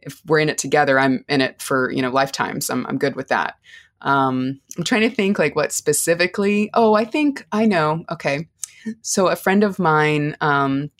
[0.00, 2.70] if we're in it together, I'm in it for you know lifetimes.
[2.70, 3.56] I'm I'm good with that.
[4.00, 6.70] Um, I'm trying to think like what specifically.
[6.74, 8.04] Oh, I think I know.
[8.10, 8.48] Okay,
[9.02, 10.90] so a friend of mine um,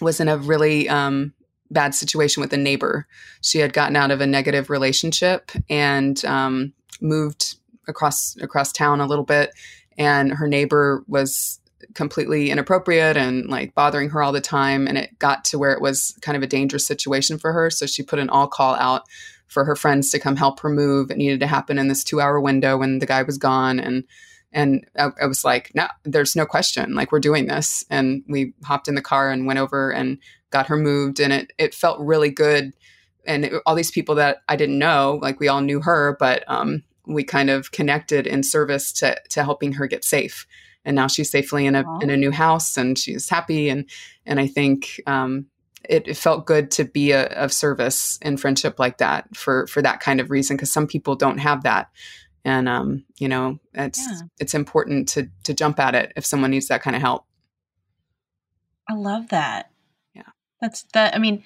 [0.00, 1.34] was in a really um,
[1.70, 3.06] bad situation with a neighbor.
[3.42, 7.56] She had gotten out of a negative relationship and um, moved
[7.88, 9.50] across across town a little bit,
[9.98, 11.60] and her neighbor was
[11.94, 15.80] completely inappropriate and like bothering her all the time and it got to where it
[15.80, 19.02] was kind of a dangerous situation for her so she put an all call out
[19.46, 22.20] for her friends to come help her move it needed to happen in this 2
[22.20, 24.04] hour window when the guy was gone and
[24.54, 26.94] and I, I, was like, no, there's no question.
[26.94, 27.84] Like we're doing this.
[27.90, 30.18] And we hopped in the car and went over and
[30.50, 31.18] got her moved.
[31.18, 32.72] And it, it felt really good.
[33.26, 36.44] And it, all these people that I didn't know, like we all knew her, but
[36.46, 40.46] um, we kind of connected in service to, to helping her get safe.
[40.84, 43.68] And now she's safely in a, in a new house and she's happy.
[43.68, 43.88] And,
[44.26, 45.46] and I think, um,
[45.88, 49.82] it, it, felt good to be a, of service in friendship like that for, for
[49.82, 50.56] that kind of reason.
[50.56, 51.90] Cause some people don't have that
[52.44, 54.20] and um, you know it's yeah.
[54.38, 57.24] it's important to to jump at it if someone needs that kind of help
[58.88, 59.70] i love that
[60.14, 60.22] yeah
[60.60, 61.42] that's that i mean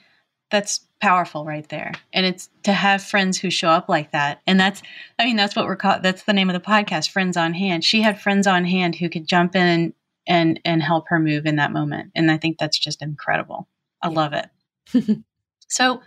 [0.51, 4.59] that's powerful right there and it's to have friends who show up like that and
[4.59, 4.83] that's
[5.19, 7.85] i mean that's what we're called that's the name of the podcast friends on hand
[7.85, 9.95] she had friends on hand who could jump in
[10.27, 13.69] and and help her move in that moment and i think that's just incredible
[14.03, 15.23] i love it
[15.69, 16.01] so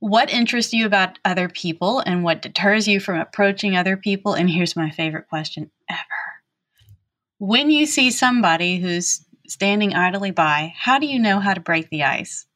[0.00, 4.32] what interests you about other people and what deters you from approaching other people?
[4.32, 6.00] And here's my favorite question ever.
[7.38, 11.90] When you see somebody who's standing idly by, how do you know how to break
[11.90, 12.46] the ice?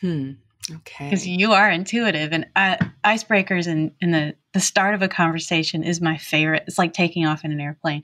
[0.00, 0.32] Hmm.
[0.70, 1.04] Okay.
[1.04, 5.82] Because you are intuitive, and uh, icebreakers in, in the, the start of a conversation
[5.82, 6.64] is my favorite.
[6.66, 8.02] It's like taking off in an airplane.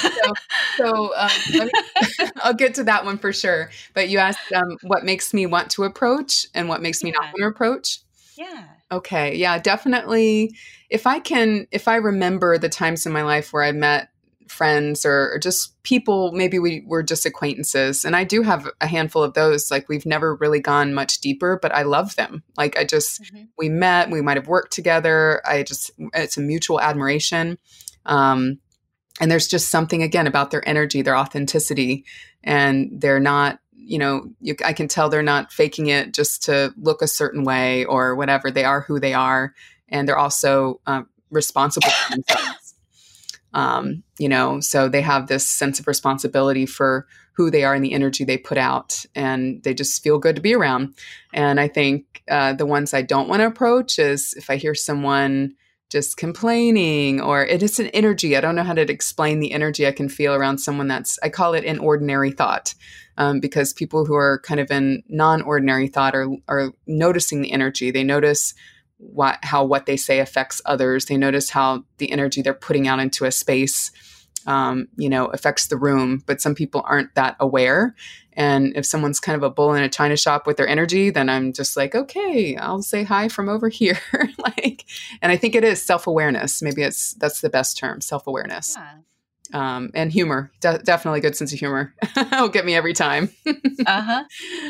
[0.00, 0.32] So,
[0.76, 1.70] so um, me,
[2.36, 3.70] I'll get to that one for sure.
[3.94, 7.20] But you asked um, what makes me want to approach and what makes me yeah.
[7.20, 8.00] not want to approach.
[8.36, 8.64] Yeah.
[8.90, 9.36] Okay.
[9.36, 10.54] Yeah, definitely.
[10.90, 14.08] If I can, if I remember the times in my life where I met
[14.50, 18.04] friends or, or, just people maybe we were just acquaintances.
[18.04, 21.58] And i do have a handful of those like we've never really gone much deeper
[21.60, 22.42] but i love them.
[22.56, 23.44] Like i just mm-hmm.
[23.56, 25.42] we met we might have worked together.
[25.46, 27.58] I just it's a mutual admiration.
[28.06, 28.58] Um,
[29.20, 32.04] and there's just something again about their energy their authenticity
[32.44, 36.72] and they're not you know you, i can tell they're not faking it just to
[36.76, 38.50] look a certain way or whatever.
[38.50, 39.54] They are who they are
[39.88, 42.67] and they're also uh, responsible for themselves
[43.54, 47.84] um, you know so they have this sense of responsibility for who they are and
[47.84, 50.94] the energy they put out and they just feel good to be around.
[51.32, 54.74] And i think uh, the ones i don't want to approach is if i hear
[54.74, 55.54] someone
[55.90, 59.86] just complaining or it is an energy i don't know how to explain the energy
[59.86, 62.74] i can feel around someone that's i call it an ordinary thought
[63.18, 67.90] um, because people who are kind of in non-ordinary thought are, are noticing the energy.
[67.90, 68.54] They notice
[68.98, 73.00] what how what they say affects others they notice how the energy they're putting out
[73.00, 73.90] into a space
[74.46, 77.94] um, you know affects the room but some people aren't that aware
[78.38, 81.28] and if someone's kind of a bull in a china shop with their energy, then
[81.28, 83.98] I'm just like, okay, I'll say hi from over here.
[84.38, 84.84] like,
[85.20, 86.62] and I think it is self awareness.
[86.62, 88.76] Maybe it's that's the best term, self awareness.
[88.78, 88.94] Yeah.
[89.54, 91.94] Um, and humor, De- definitely good sense of humor.
[92.32, 93.30] will get me every time.
[93.86, 94.24] uh huh.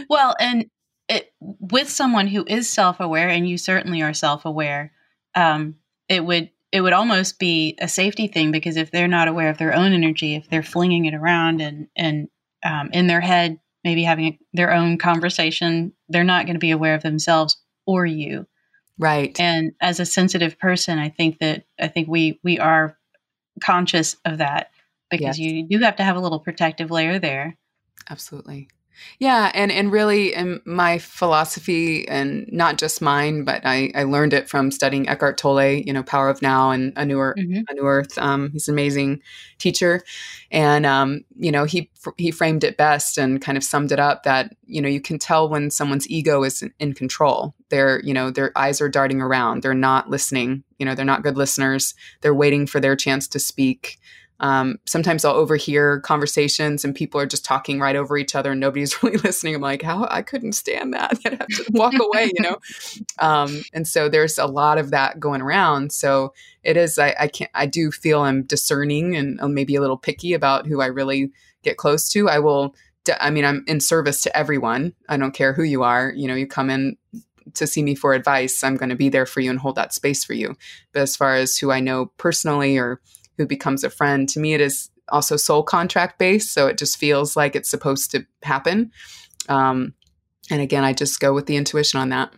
[0.09, 0.71] Well, and
[1.09, 4.93] it, with someone who is self aware, and you certainly are self aware,
[5.35, 5.77] um,
[6.09, 9.59] it would it would almost be a safety thing because if they're not aware of
[9.59, 12.29] their own energy, if they're flinging it around and and
[12.63, 15.93] um, in their head, maybe having their own conversation.
[16.09, 18.47] They're not going to be aware of themselves or you.
[18.99, 19.39] Right.
[19.39, 22.99] And as a sensitive person, I think that I think we we are
[23.63, 24.71] conscious of that
[25.11, 25.53] because yes.
[25.53, 27.57] you do have to have a little protective layer there.
[28.11, 28.69] Absolutely.
[29.19, 34.33] Yeah, and and really, in my philosophy, and not just mine, but I, I learned
[34.33, 35.83] it from studying Eckhart Tolle.
[35.85, 37.37] You know, Power of Now and A New Earth.
[37.37, 37.63] Mm-hmm.
[37.69, 38.17] A New Earth.
[38.19, 39.21] Um, he's an amazing
[39.59, 40.03] teacher,
[40.51, 44.23] and um, you know, he he framed it best and kind of summed it up
[44.23, 47.55] that you know you can tell when someone's ego is in, in control.
[47.71, 49.63] They're you know their eyes are darting around.
[49.63, 50.65] They're not listening.
[50.79, 51.95] You know, they're not good listeners.
[52.21, 53.99] They're waiting for their chance to speak.
[54.41, 58.61] Um, sometimes I'll overhear conversations and people are just talking right over each other and
[58.61, 59.55] nobody's really listening.
[59.55, 61.19] I'm like, how I couldn't stand that.
[61.27, 62.59] I'd have to walk away, you know?
[63.19, 65.93] Um, and so there's a lot of that going around.
[65.93, 69.81] So it is, I, I can't, I do feel I'm discerning and uh, maybe a
[69.81, 71.31] little picky about who I really
[71.63, 72.29] get close to.
[72.29, 72.75] I will,
[73.21, 74.95] I mean, I'm in service to everyone.
[75.09, 76.13] I don't care who you are.
[76.15, 76.97] You know, you come in
[77.55, 79.95] to see me for advice, I'm going to be there for you and hold that
[79.95, 80.57] space for you.
[80.93, 83.01] But as far as who I know personally or
[83.39, 84.29] who becomes a friend.
[84.29, 88.11] To me, it is also soul contract based, so it just feels like it's supposed
[88.11, 88.93] to happen.
[89.49, 89.95] Um,
[90.51, 92.33] and again, I just go with the intuition on that.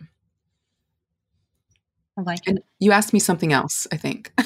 [2.17, 2.65] I like and it.
[2.79, 4.31] You asked me something else, I think.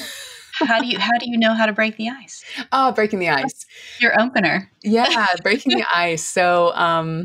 [0.58, 2.44] how do you how do you know how to break the ice?
[2.72, 3.66] Oh, breaking the ice.
[4.00, 4.70] Your opener.
[4.82, 6.24] yeah, breaking the ice.
[6.24, 7.24] So um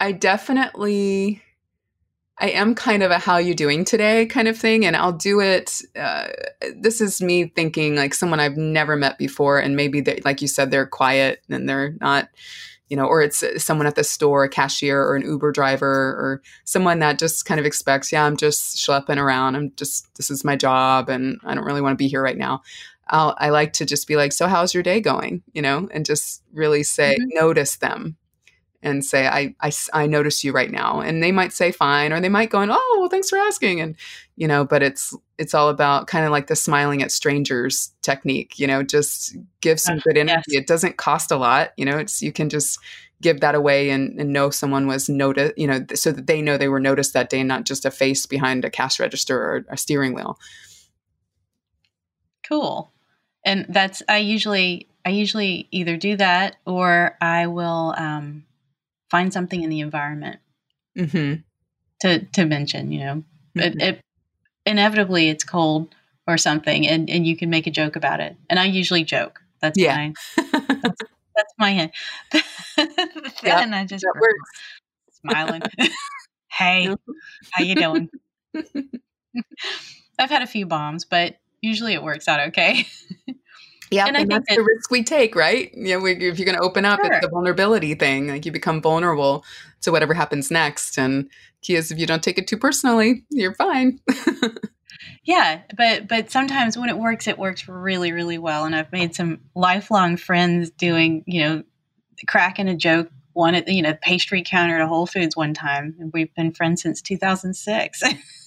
[0.00, 1.42] I definitely
[2.38, 4.84] I am kind of a how you doing today kind of thing.
[4.84, 5.82] And I'll do it.
[5.94, 6.28] Uh,
[6.74, 9.58] this is me thinking like someone I've never met before.
[9.58, 12.28] And maybe they, like you said, they're quiet and they're not,
[12.88, 16.42] you know, or it's someone at the store, a cashier or an Uber driver or
[16.64, 19.54] someone that just kind of expects, yeah, I'm just schlepping around.
[19.54, 22.36] I'm just, this is my job and I don't really want to be here right
[22.36, 22.62] now.
[23.08, 25.42] I'll, I like to just be like, so how's your day going?
[25.52, 27.38] You know, and just really say, mm-hmm.
[27.38, 28.16] notice them
[28.82, 31.00] and say, I, I, I notice you right now.
[31.00, 33.80] And they might say fine, or they might go, in, oh, well, thanks for asking.
[33.80, 33.96] And,
[34.36, 38.58] you know, but it's, it's all about kind of like the smiling at strangers technique,
[38.58, 40.42] you know, just give some good energy.
[40.48, 40.62] Yes.
[40.62, 42.78] It doesn't cost a lot, you know, it's, you can just
[43.20, 46.58] give that away and, and know someone was noticed, you know, so that they know
[46.58, 49.64] they were noticed that day, and not just a face behind a cash register or
[49.68, 50.38] a steering wheel.
[52.48, 52.90] Cool.
[53.44, 58.44] And that's, I usually, I usually either do that or I will, um,
[59.12, 60.40] find something in the environment
[60.98, 61.34] mm-hmm.
[62.00, 62.90] to to mention.
[62.90, 63.14] You know,
[63.56, 63.60] mm-hmm.
[63.60, 64.00] it, it,
[64.66, 65.94] inevitably it's cold
[66.26, 68.34] or something, and and you can make a joke about it.
[68.50, 69.40] And I usually joke.
[69.60, 69.94] That's yeah.
[69.96, 70.14] my
[70.82, 71.02] that's,
[71.36, 71.92] that's my hint.
[73.42, 74.04] then I just
[75.20, 75.62] smiling.
[76.50, 76.88] hey,
[77.52, 78.08] how you doing?
[80.18, 82.86] I've had a few bombs, but usually it works out okay.
[83.92, 85.72] Yeah, and, and that's that, the risk we take, right?
[85.74, 87.12] You know, if you're going to open up, sure.
[87.12, 88.28] it's the vulnerability thing.
[88.28, 89.44] Like you become vulnerable
[89.82, 90.98] to whatever happens next.
[90.98, 91.28] And
[91.68, 94.00] is if you don't take it too personally, you're fine.
[95.24, 98.64] yeah, but but sometimes when it works, it works really really well.
[98.64, 101.62] And I've made some lifelong friends doing you know
[102.26, 105.94] cracking a joke one at the you know pastry counter at Whole Foods one time,
[105.98, 108.02] and we've been friends since 2006.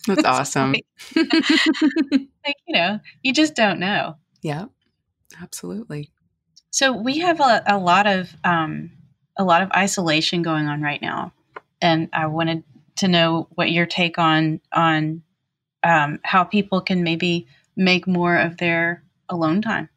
[0.07, 0.71] That's awesome.
[1.15, 4.17] like, you know, you just don't know.
[4.41, 4.65] Yeah.
[5.41, 6.11] Absolutely.
[6.71, 8.91] So we have a, a lot of um,
[9.37, 11.31] a lot of isolation going on right now,
[11.81, 12.63] and I wanted
[12.97, 15.23] to know what your take on on
[15.83, 19.89] um, how people can maybe make more of their alone time.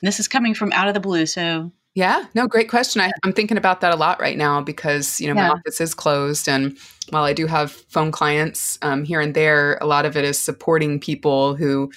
[0.00, 3.02] This is coming from out of the blue, so yeah, no, great question.
[3.02, 5.48] I, am thinking about that a lot right now because you know yeah.
[5.48, 6.76] my office is closed, and
[7.10, 10.40] while I do have phone clients um, here and there, a lot of it is
[10.40, 11.92] supporting people who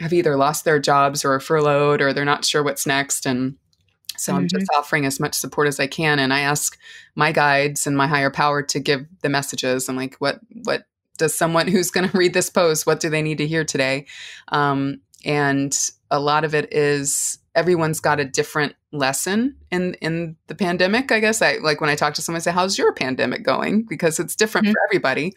[0.00, 3.56] have either lost their jobs or are furloughed or they're not sure what's next, and
[4.16, 4.40] so mm-hmm.
[4.40, 4.78] I'm just mm-hmm.
[4.78, 6.18] offering as much support as I can.
[6.18, 6.78] And I ask
[7.14, 9.88] my guides and my higher power to give the messages.
[9.88, 10.84] I'm like, what what
[11.18, 12.86] does someone who's going to read this post?
[12.86, 14.06] What do they need to hear today?
[14.48, 15.76] Um, and
[16.10, 21.20] a lot of it is everyone's got a different lesson in in the pandemic i
[21.20, 24.18] guess i like when i talk to someone I say how's your pandemic going because
[24.18, 24.72] it's different mm-hmm.
[24.72, 25.34] for everybody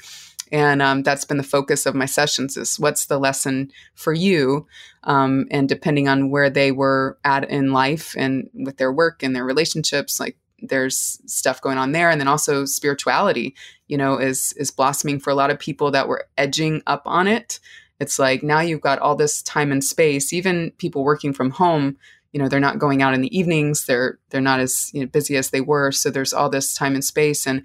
[0.54, 4.68] and um, that's been the focus of my sessions is what's the lesson for you?
[5.04, 9.36] Um, and depending on where they were at in life and with their work and
[9.36, 12.10] their relationships like there's stuff going on there.
[12.10, 13.56] And then also spirituality
[13.88, 17.28] you know is is blossoming for a lot of people that were edging up on
[17.28, 17.60] it.
[18.00, 20.32] It's like now you've got all this time and space.
[20.32, 21.98] Even people working from home
[22.32, 23.88] you know they're not going out in the evenings.
[23.88, 25.92] They're they're not as you know, busy as they were.
[25.92, 27.48] So there's all this time and space.
[27.48, 27.64] And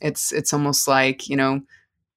[0.00, 1.60] it's it's almost like you know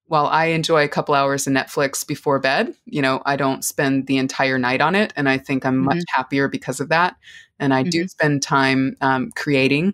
[0.07, 4.07] while I enjoy a couple hours of Netflix before bed, you know, I don't spend
[4.07, 5.13] the entire night on it.
[5.15, 5.85] And I think I'm mm-hmm.
[5.85, 7.15] much happier because of that.
[7.59, 7.89] And I mm-hmm.
[7.89, 9.93] do spend time um, creating,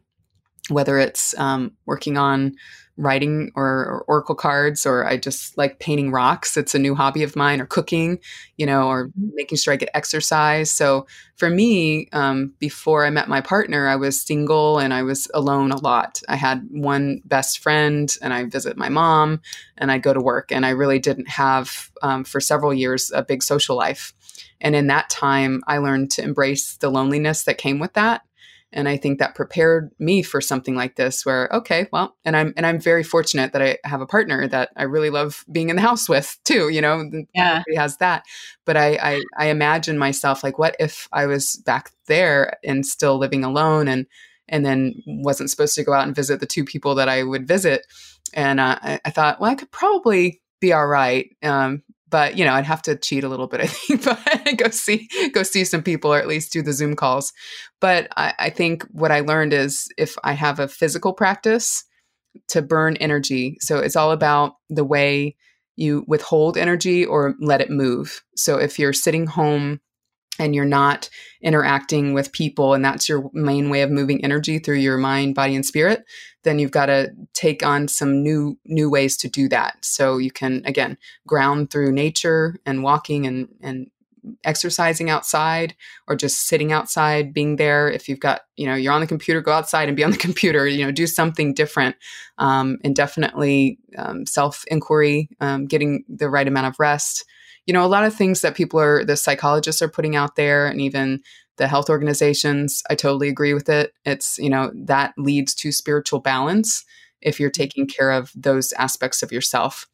[0.70, 2.56] whether it's um, working on
[3.00, 6.58] writing or, or, oracle cards or i just like painting rocks.
[6.58, 8.20] It's a new hobby of mine or cooking
[8.58, 9.30] you know or mm-hmm.
[9.36, 10.70] making sure i get exercise.
[10.70, 15.30] So for me um, before i met my partner i was single and i was
[15.34, 16.22] alone a lot.
[16.28, 19.42] I had one best friend and i visit my mom
[19.78, 23.24] and i go to work and i really didn't have um, for several years a
[23.24, 24.14] big social life.
[24.62, 28.24] And in that time i learned to embrace the loneliness that came with that
[28.72, 32.54] and i think that prepared me for something like this where okay well and i'm
[32.56, 35.76] and i'm very fortunate that i have a partner that i really love being in
[35.76, 37.64] the house with too you know yeah.
[37.68, 38.24] he has that.
[38.66, 43.18] But I, I i imagine myself like what if i was back there and still
[43.18, 44.06] living alone and
[44.48, 47.48] and then wasn't supposed to go out and visit the two people that i would
[47.48, 47.86] visit?
[48.32, 52.46] And uh, I, I, thought well i could probably be all right um, but you
[52.46, 55.64] know i'd have to cheat a little bit i think but go see go see
[55.64, 57.34] some people or at least do the zoom calls.
[57.82, 61.86] But I, I, think what i learned is if i have a physical practice
[62.50, 63.58] to burn energy.
[63.60, 65.36] So it's all about the way
[65.76, 68.22] you withhold energy or let it move.
[68.36, 69.80] So if you're sitting home
[70.38, 71.10] and you're not
[71.42, 75.56] interacting with people and that's your main way of moving energy through your mind body
[75.56, 76.04] and spirit
[76.44, 79.78] then you've got to take on some new new ways to do that.
[79.84, 83.88] So you can again ground through nature and walking and and
[84.44, 85.76] exercising outside
[86.08, 87.90] or just sitting outside being there.
[87.90, 90.18] If you've got you know you're on the computer go outside and be on the
[90.28, 91.96] computer you know do something different.
[92.38, 97.26] Um, and definitely um, self inquiry um, getting the right amount of rest.
[97.66, 100.66] You know, a lot of things that people are, the psychologists are putting out there
[100.66, 101.22] and even
[101.60, 103.94] the health organizations, I totally agree with it.
[104.06, 106.84] It's, you know, that leads to spiritual balance
[107.22, 109.86] if you're taking care of those aspects of yourself.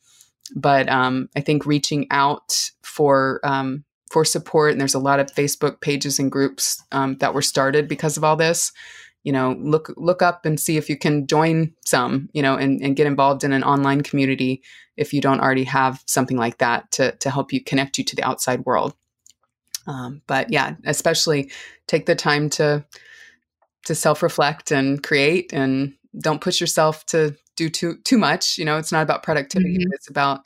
[0.56, 5.34] But um, I think reaching out for, um, for support, and there's a lot of
[5.34, 8.72] Facebook pages and groups um, that were started because of all this
[9.24, 12.80] you know look look up and see if you can join some you know and,
[12.84, 14.62] and get involved in an online community
[14.98, 18.16] if you don't already have something like that to, to help you connect you to
[18.16, 18.96] the outside world
[19.88, 21.52] um, but yeah especially
[21.88, 22.84] take the time to
[23.86, 28.78] to self-reflect and create and don't push yourself to do too too much you know
[28.78, 29.94] it's not about productivity mm-hmm.
[29.94, 30.42] it's about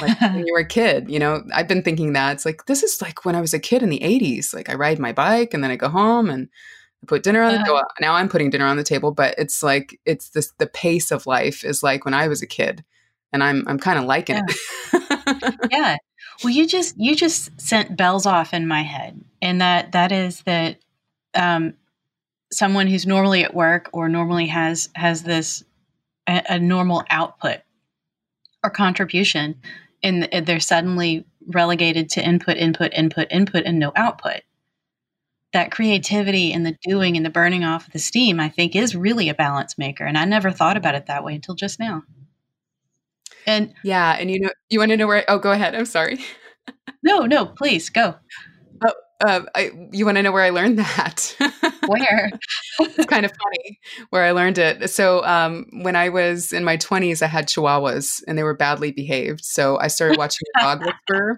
[0.00, 2.82] like when you were a kid you know i've been thinking that it's like this
[2.82, 5.54] is like when i was a kid in the 80s like i ride my bike
[5.54, 6.48] and then i go home and
[7.04, 7.58] I put dinner on yeah.
[7.58, 7.82] the table.
[8.00, 11.26] Now I'm putting dinner on the table, but it's like it's this the pace of
[11.26, 12.82] life is like when I was a kid,
[13.32, 14.42] and I'm I'm kind of liking yeah.
[14.94, 15.54] it.
[15.70, 15.96] yeah.
[16.42, 20.42] Well, you just you just sent bells off in my head, and that that is
[20.42, 20.78] that
[21.34, 21.74] um,
[22.52, 25.64] someone who's normally at work or normally has has this
[26.28, 27.58] a, a normal output
[28.62, 29.60] or contribution,
[30.02, 34.40] and they're suddenly relegated to input, input, input, input, and no output
[35.54, 38.94] that creativity and the doing and the burning off of the steam, I think, is
[38.94, 40.04] really a balance maker.
[40.04, 42.02] And I never thought about it that way until just now.
[43.46, 45.24] And yeah, and you know, you want to know where?
[45.28, 45.74] Oh, go ahead.
[45.74, 46.18] I'm sorry.
[47.02, 48.16] no, no, please go.
[48.86, 51.36] Oh, uh, I, you want to know where I learned that?
[51.86, 52.30] Where?
[52.80, 53.78] it's kind of funny
[54.10, 54.90] where I learned it.
[54.90, 58.92] So um, when I was in my 20s, I had chihuahuas and they were badly
[58.92, 59.44] behaved.
[59.44, 61.36] So I started watching dog whisperer.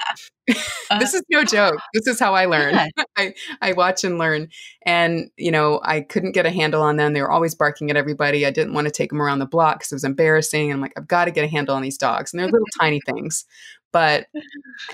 [1.00, 1.80] this is no joke.
[1.92, 2.74] This is how I learn.
[2.74, 2.88] Yeah.
[3.16, 4.48] I, I watch and learn.
[4.84, 7.12] And, you know, I couldn't get a handle on them.
[7.12, 8.46] They were always barking at everybody.
[8.46, 10.72] I didn't want to take them around the block because it was embarrassing.
[10.72, 12.32] I'm like, I've got to get a handle on these dogs.
[12.32, 13.44] And they're little tiny things.
[13.96, 14.26] But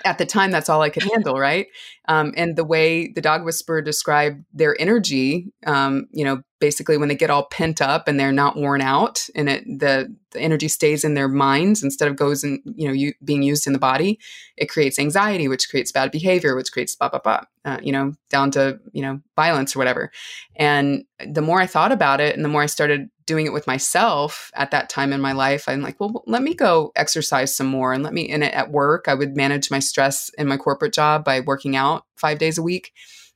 [0.04, 1.66] at the time, that's all I could handle, right?
[2.06, 7.08] Um, and the way the dog whisperer described their energy, um, you know, basically when
[7.08, 10.68] they get all pent up and they're not worn out, and it the, the energy
[10.68, 13.78] stays in their minds instead of goes and you know you, being used in the
[13.80, 14.20] body,
[14.56, 18.12] it creates anxiety, which creates bad behavior, which creates blah blah blah, uh, you know,
[18.30, 20.12] down to you know violence or whatever.
[20.54, 23.66] And the more I thought about it, and the more I started doing it with
[23.66, 27.66] myself at that time in my life, I'm like, well, let me go exercise some
[27.66, 27.92] more.
[27.92, 30.92] And let me, in it at work, I would manage my stress in my corporate
[30.92, 32.92] job by working out five days a week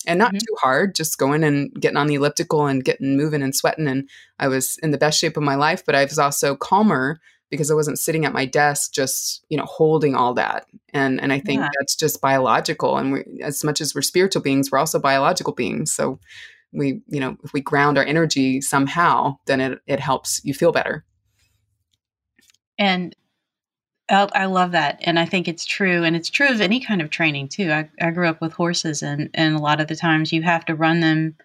[0.07, 0.39] and not mm-hmm.
[0.39, 3.89] too hard, just going and getting on the elliptical and getting moving and sweating.
[3.89, 4.09] And
[4.39, 7.21] I was in the best shape of my life, but I was also calmer
[7.51, 10.67] because I wasn't sitting at my desk just, you know, holding all that.
[10.93, 11.69] And and I think yeah.
[11.79, 12.97] that's just biological.
[12.97, 15.93] And we, as much as we're spiritual beings, we're also biological beings.
[15.93, 16.19] So
[16.77, 20.73] we you know if we ground our energy somehow then it, it helps you feel
[20.73, 21.05] better
[22.79, 23.17] and
[24.09, 25.01] I love that.
[25.03, 26.05] And I think it's true.
[26.05, 27.73] And it's true of any kind of training too.
[27.73, 30.65] I, I grew up with horses and, and a lot of the times you have
[30.67, 31.37] to run them,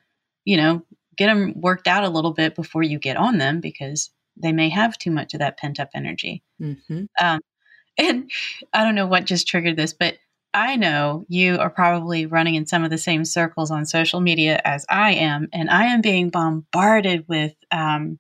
[0.46, 0.84] you know,
[1.18, 4.70] get them worked out a little bit before you get on them because they may
[4.70, 6.44] have too much of that pent up energy.
[6.62, 7.06] Mm-hmm.
[7.20, 7.40] Um,
[7.98, 8.30] and
[8.74, 10.18] I don't know what just triggered this, but
[10.54, 14.60] I know you are probably running in some of the same circles on social media
[14.66, 18.20] as I am, and I am being bombarded with um,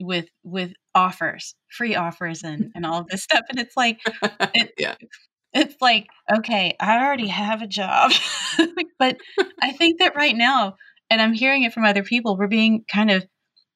[0.00, 3.44] with with offers, free offers, and and all of this stuff.
[3.48, 4.00] And it's like,
[4.54, 4.94] it, yeah,
[5.54, 8.12] it's like, okay, I already have a job,
[8.98, 9.16] but
[9.62, 10.76] I think that right now,
[11.10, 13.26] and I'm hearing it from other people, we're being kind of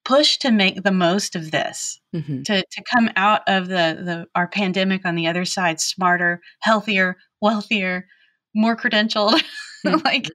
[0.04, 2.42] push to make the most of this mm-hmm.
[2.42, 7.16] to to come out of the the our pandemic on the other side smarter healthier
[7.40, 8.06] wealthier
[8.54, 9.42] more credentialed.
[9.84, 9.98] Mm-hmm.
[10.04, 10.30] like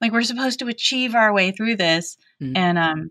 [0.00, 2.56] like we're supposed to achieve our way through this mm-hmm.
[2.56, 3.10] and um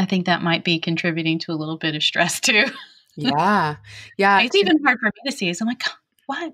[0.00, 2.64] i think that might be contributing to a little bit of stress too.
[3.14, 3.76] Yeah.
[4.18, 5.54] Yeah it's even hard for me to see.
[5.54, 5.84] So i'm like
[6.26, 6.52] what?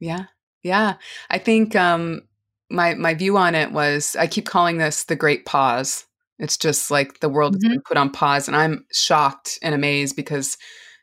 [0.00, 0.24] Yeah.
[0.64, 0.94] Yeah.
[1.30, 2.22] I think um
[2.68, 6.06] my my view on it was i keep calling this the great pause
[6.42, 7.68] it's just like the world mm-hmm.
[7.68, 8.48] has been put on pause.
[8.48, 10.58] And I'm shocked and amazed because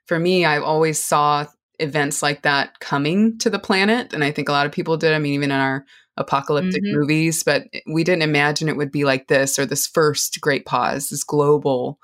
[0.05, 1.45] for me, I always saw
[1.79, 4.11] events like that coming to the planet.
[4.13, 5.13] And I think a lot of people did.
[5.13, 5.85] I mean, even in our
[6.17, 6.99] apocalyptic mm-hmm.
[6.99, 11.07] movies, but we didn't imagine it would be like this or this first great pause,
[11.07, 11.99] this global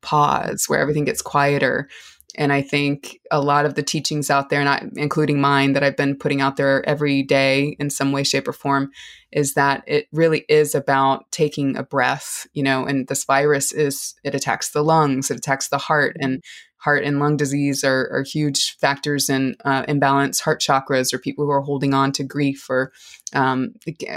[0.00, 1.88] pause where everything gets quieter.
[2.36, 5.96] And I think a lot of the teachings out there, not including mine, that I've
[5.96, 8.90] been putting out there every day in some way, shape, or form,
[9.32, 14.14] is that it really is about taking a breath, you know, and this virus is,
[14.22, 16.16] it attacks the lungs, it attacks the heart.
[16.20, 16.42] And
[16.86, 21.44] heart and lung disease are, are huge factors in uh, imbalanced heart chakras or people
[21.44, 22.92] who are holding on to grief or
[23.34, 23.74] um,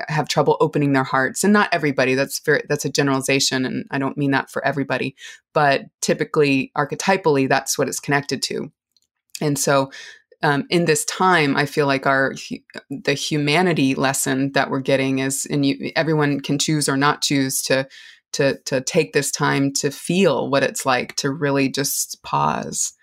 [0.07, 1.43] have trouble opening their hearts.
[1.43, 5.15] And not everybody that's very that's a generalization and i don't mean that for everybody
[5.53, 8.71] but typically archetypally that's what it's connected to.
[9.41, 9.91] And so
[10.41, 12.33] um, in this time, I feel like our
[12.89, 17.61] the humanity lesson that we're getting is, and you, everyone can choose or not choose
[17.63, 17.87] to
[18.33, 22.93] to to take this time to feel what it's like to really just pause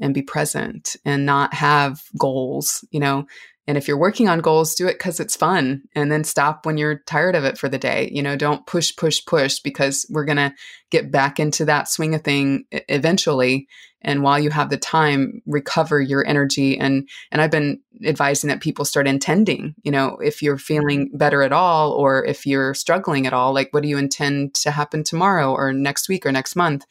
[0.00, 3.26] and be present and not have goals you know
[3.70, 6.76] and if you're working on goals do it because it's fun and then stop when
[6.76, 8.10] you're tired of it for the day.
[8.12, 10.52] You know don't push push push because we're going to
[10.90, 13.68] get back into that swing of thing eventually.
[14.02, 16.76] And while you have the time recover your energy.
[16.76, 21.18] And and i've been advising that people start intending you know if you're feeling mm-hmm.
[21.18, 24.72] better at all or if you're struggling at all like what do you intend to
[24.72, 26.86] happen tomorrow or next week or next month?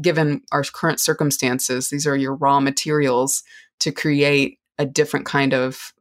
[0.00, 3.42] Given our current circumstances these are your raw materials
[3.80, 5.92] to create a different kind of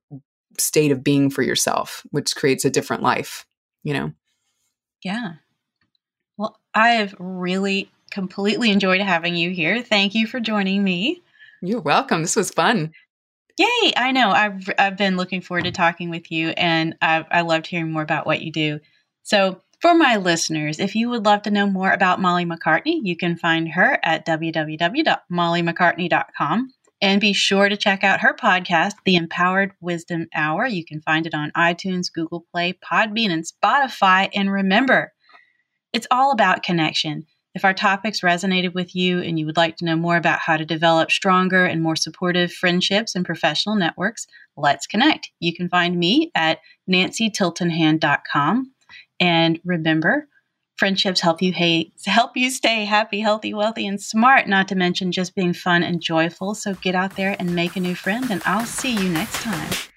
[0.58, 3.46] state of being for yourself which creates a different life
[3.84, 4.12] you know
[5.04, 5.34] yeah
[6.38, 9.82] well i have really completely enjoyed having you here.
[9.82, 11.24] Thank you for joining me.
[11.62, 12.22] You're welcome.
[12.22, 12.94] This was fun.
[13.58, 13.94] Yay!
[13.98, 14.30] I know.
[14.30, 18.04] I've I've been looking forward to talking with you, and I I loved hearing more
[18.04, 18.80] about what you do.
[19.24, 23.16] So, for my listeners, if you would love to know more about Molly McCartney, you
[23.16, 26.74] can find her at www.mollymaccartney.com.
[27.02, 30.68] And be sure to check out her podcast, The Empowered Wisdom Hour.
[30.68, 34.30] You can find it on iTunes, Google Play, Podbean, and Spotify.
[34.36, 35.12] And remember,
[35.94, 37.26] it's all about connection.
[37.54, 40.56] If our topics resonated with you and you would like to know more about how
[40.58, 44.26] to develop stronger and more supportive friendships and professional networks,
[44.56, 45.32] let's connect.
[45.40, 48.72] You can find me at nancytiltonhand.com.
[49.20, 50.28] And remember,
[50.82, 55.12] Friendships help you hate, help you stay happy, healthy, wealthy, and smart, not to mention
[55.12, 56.56] just being fun and joyful.
[56.56, 59.91] So get out there and make a new friend, and I'll see you next time.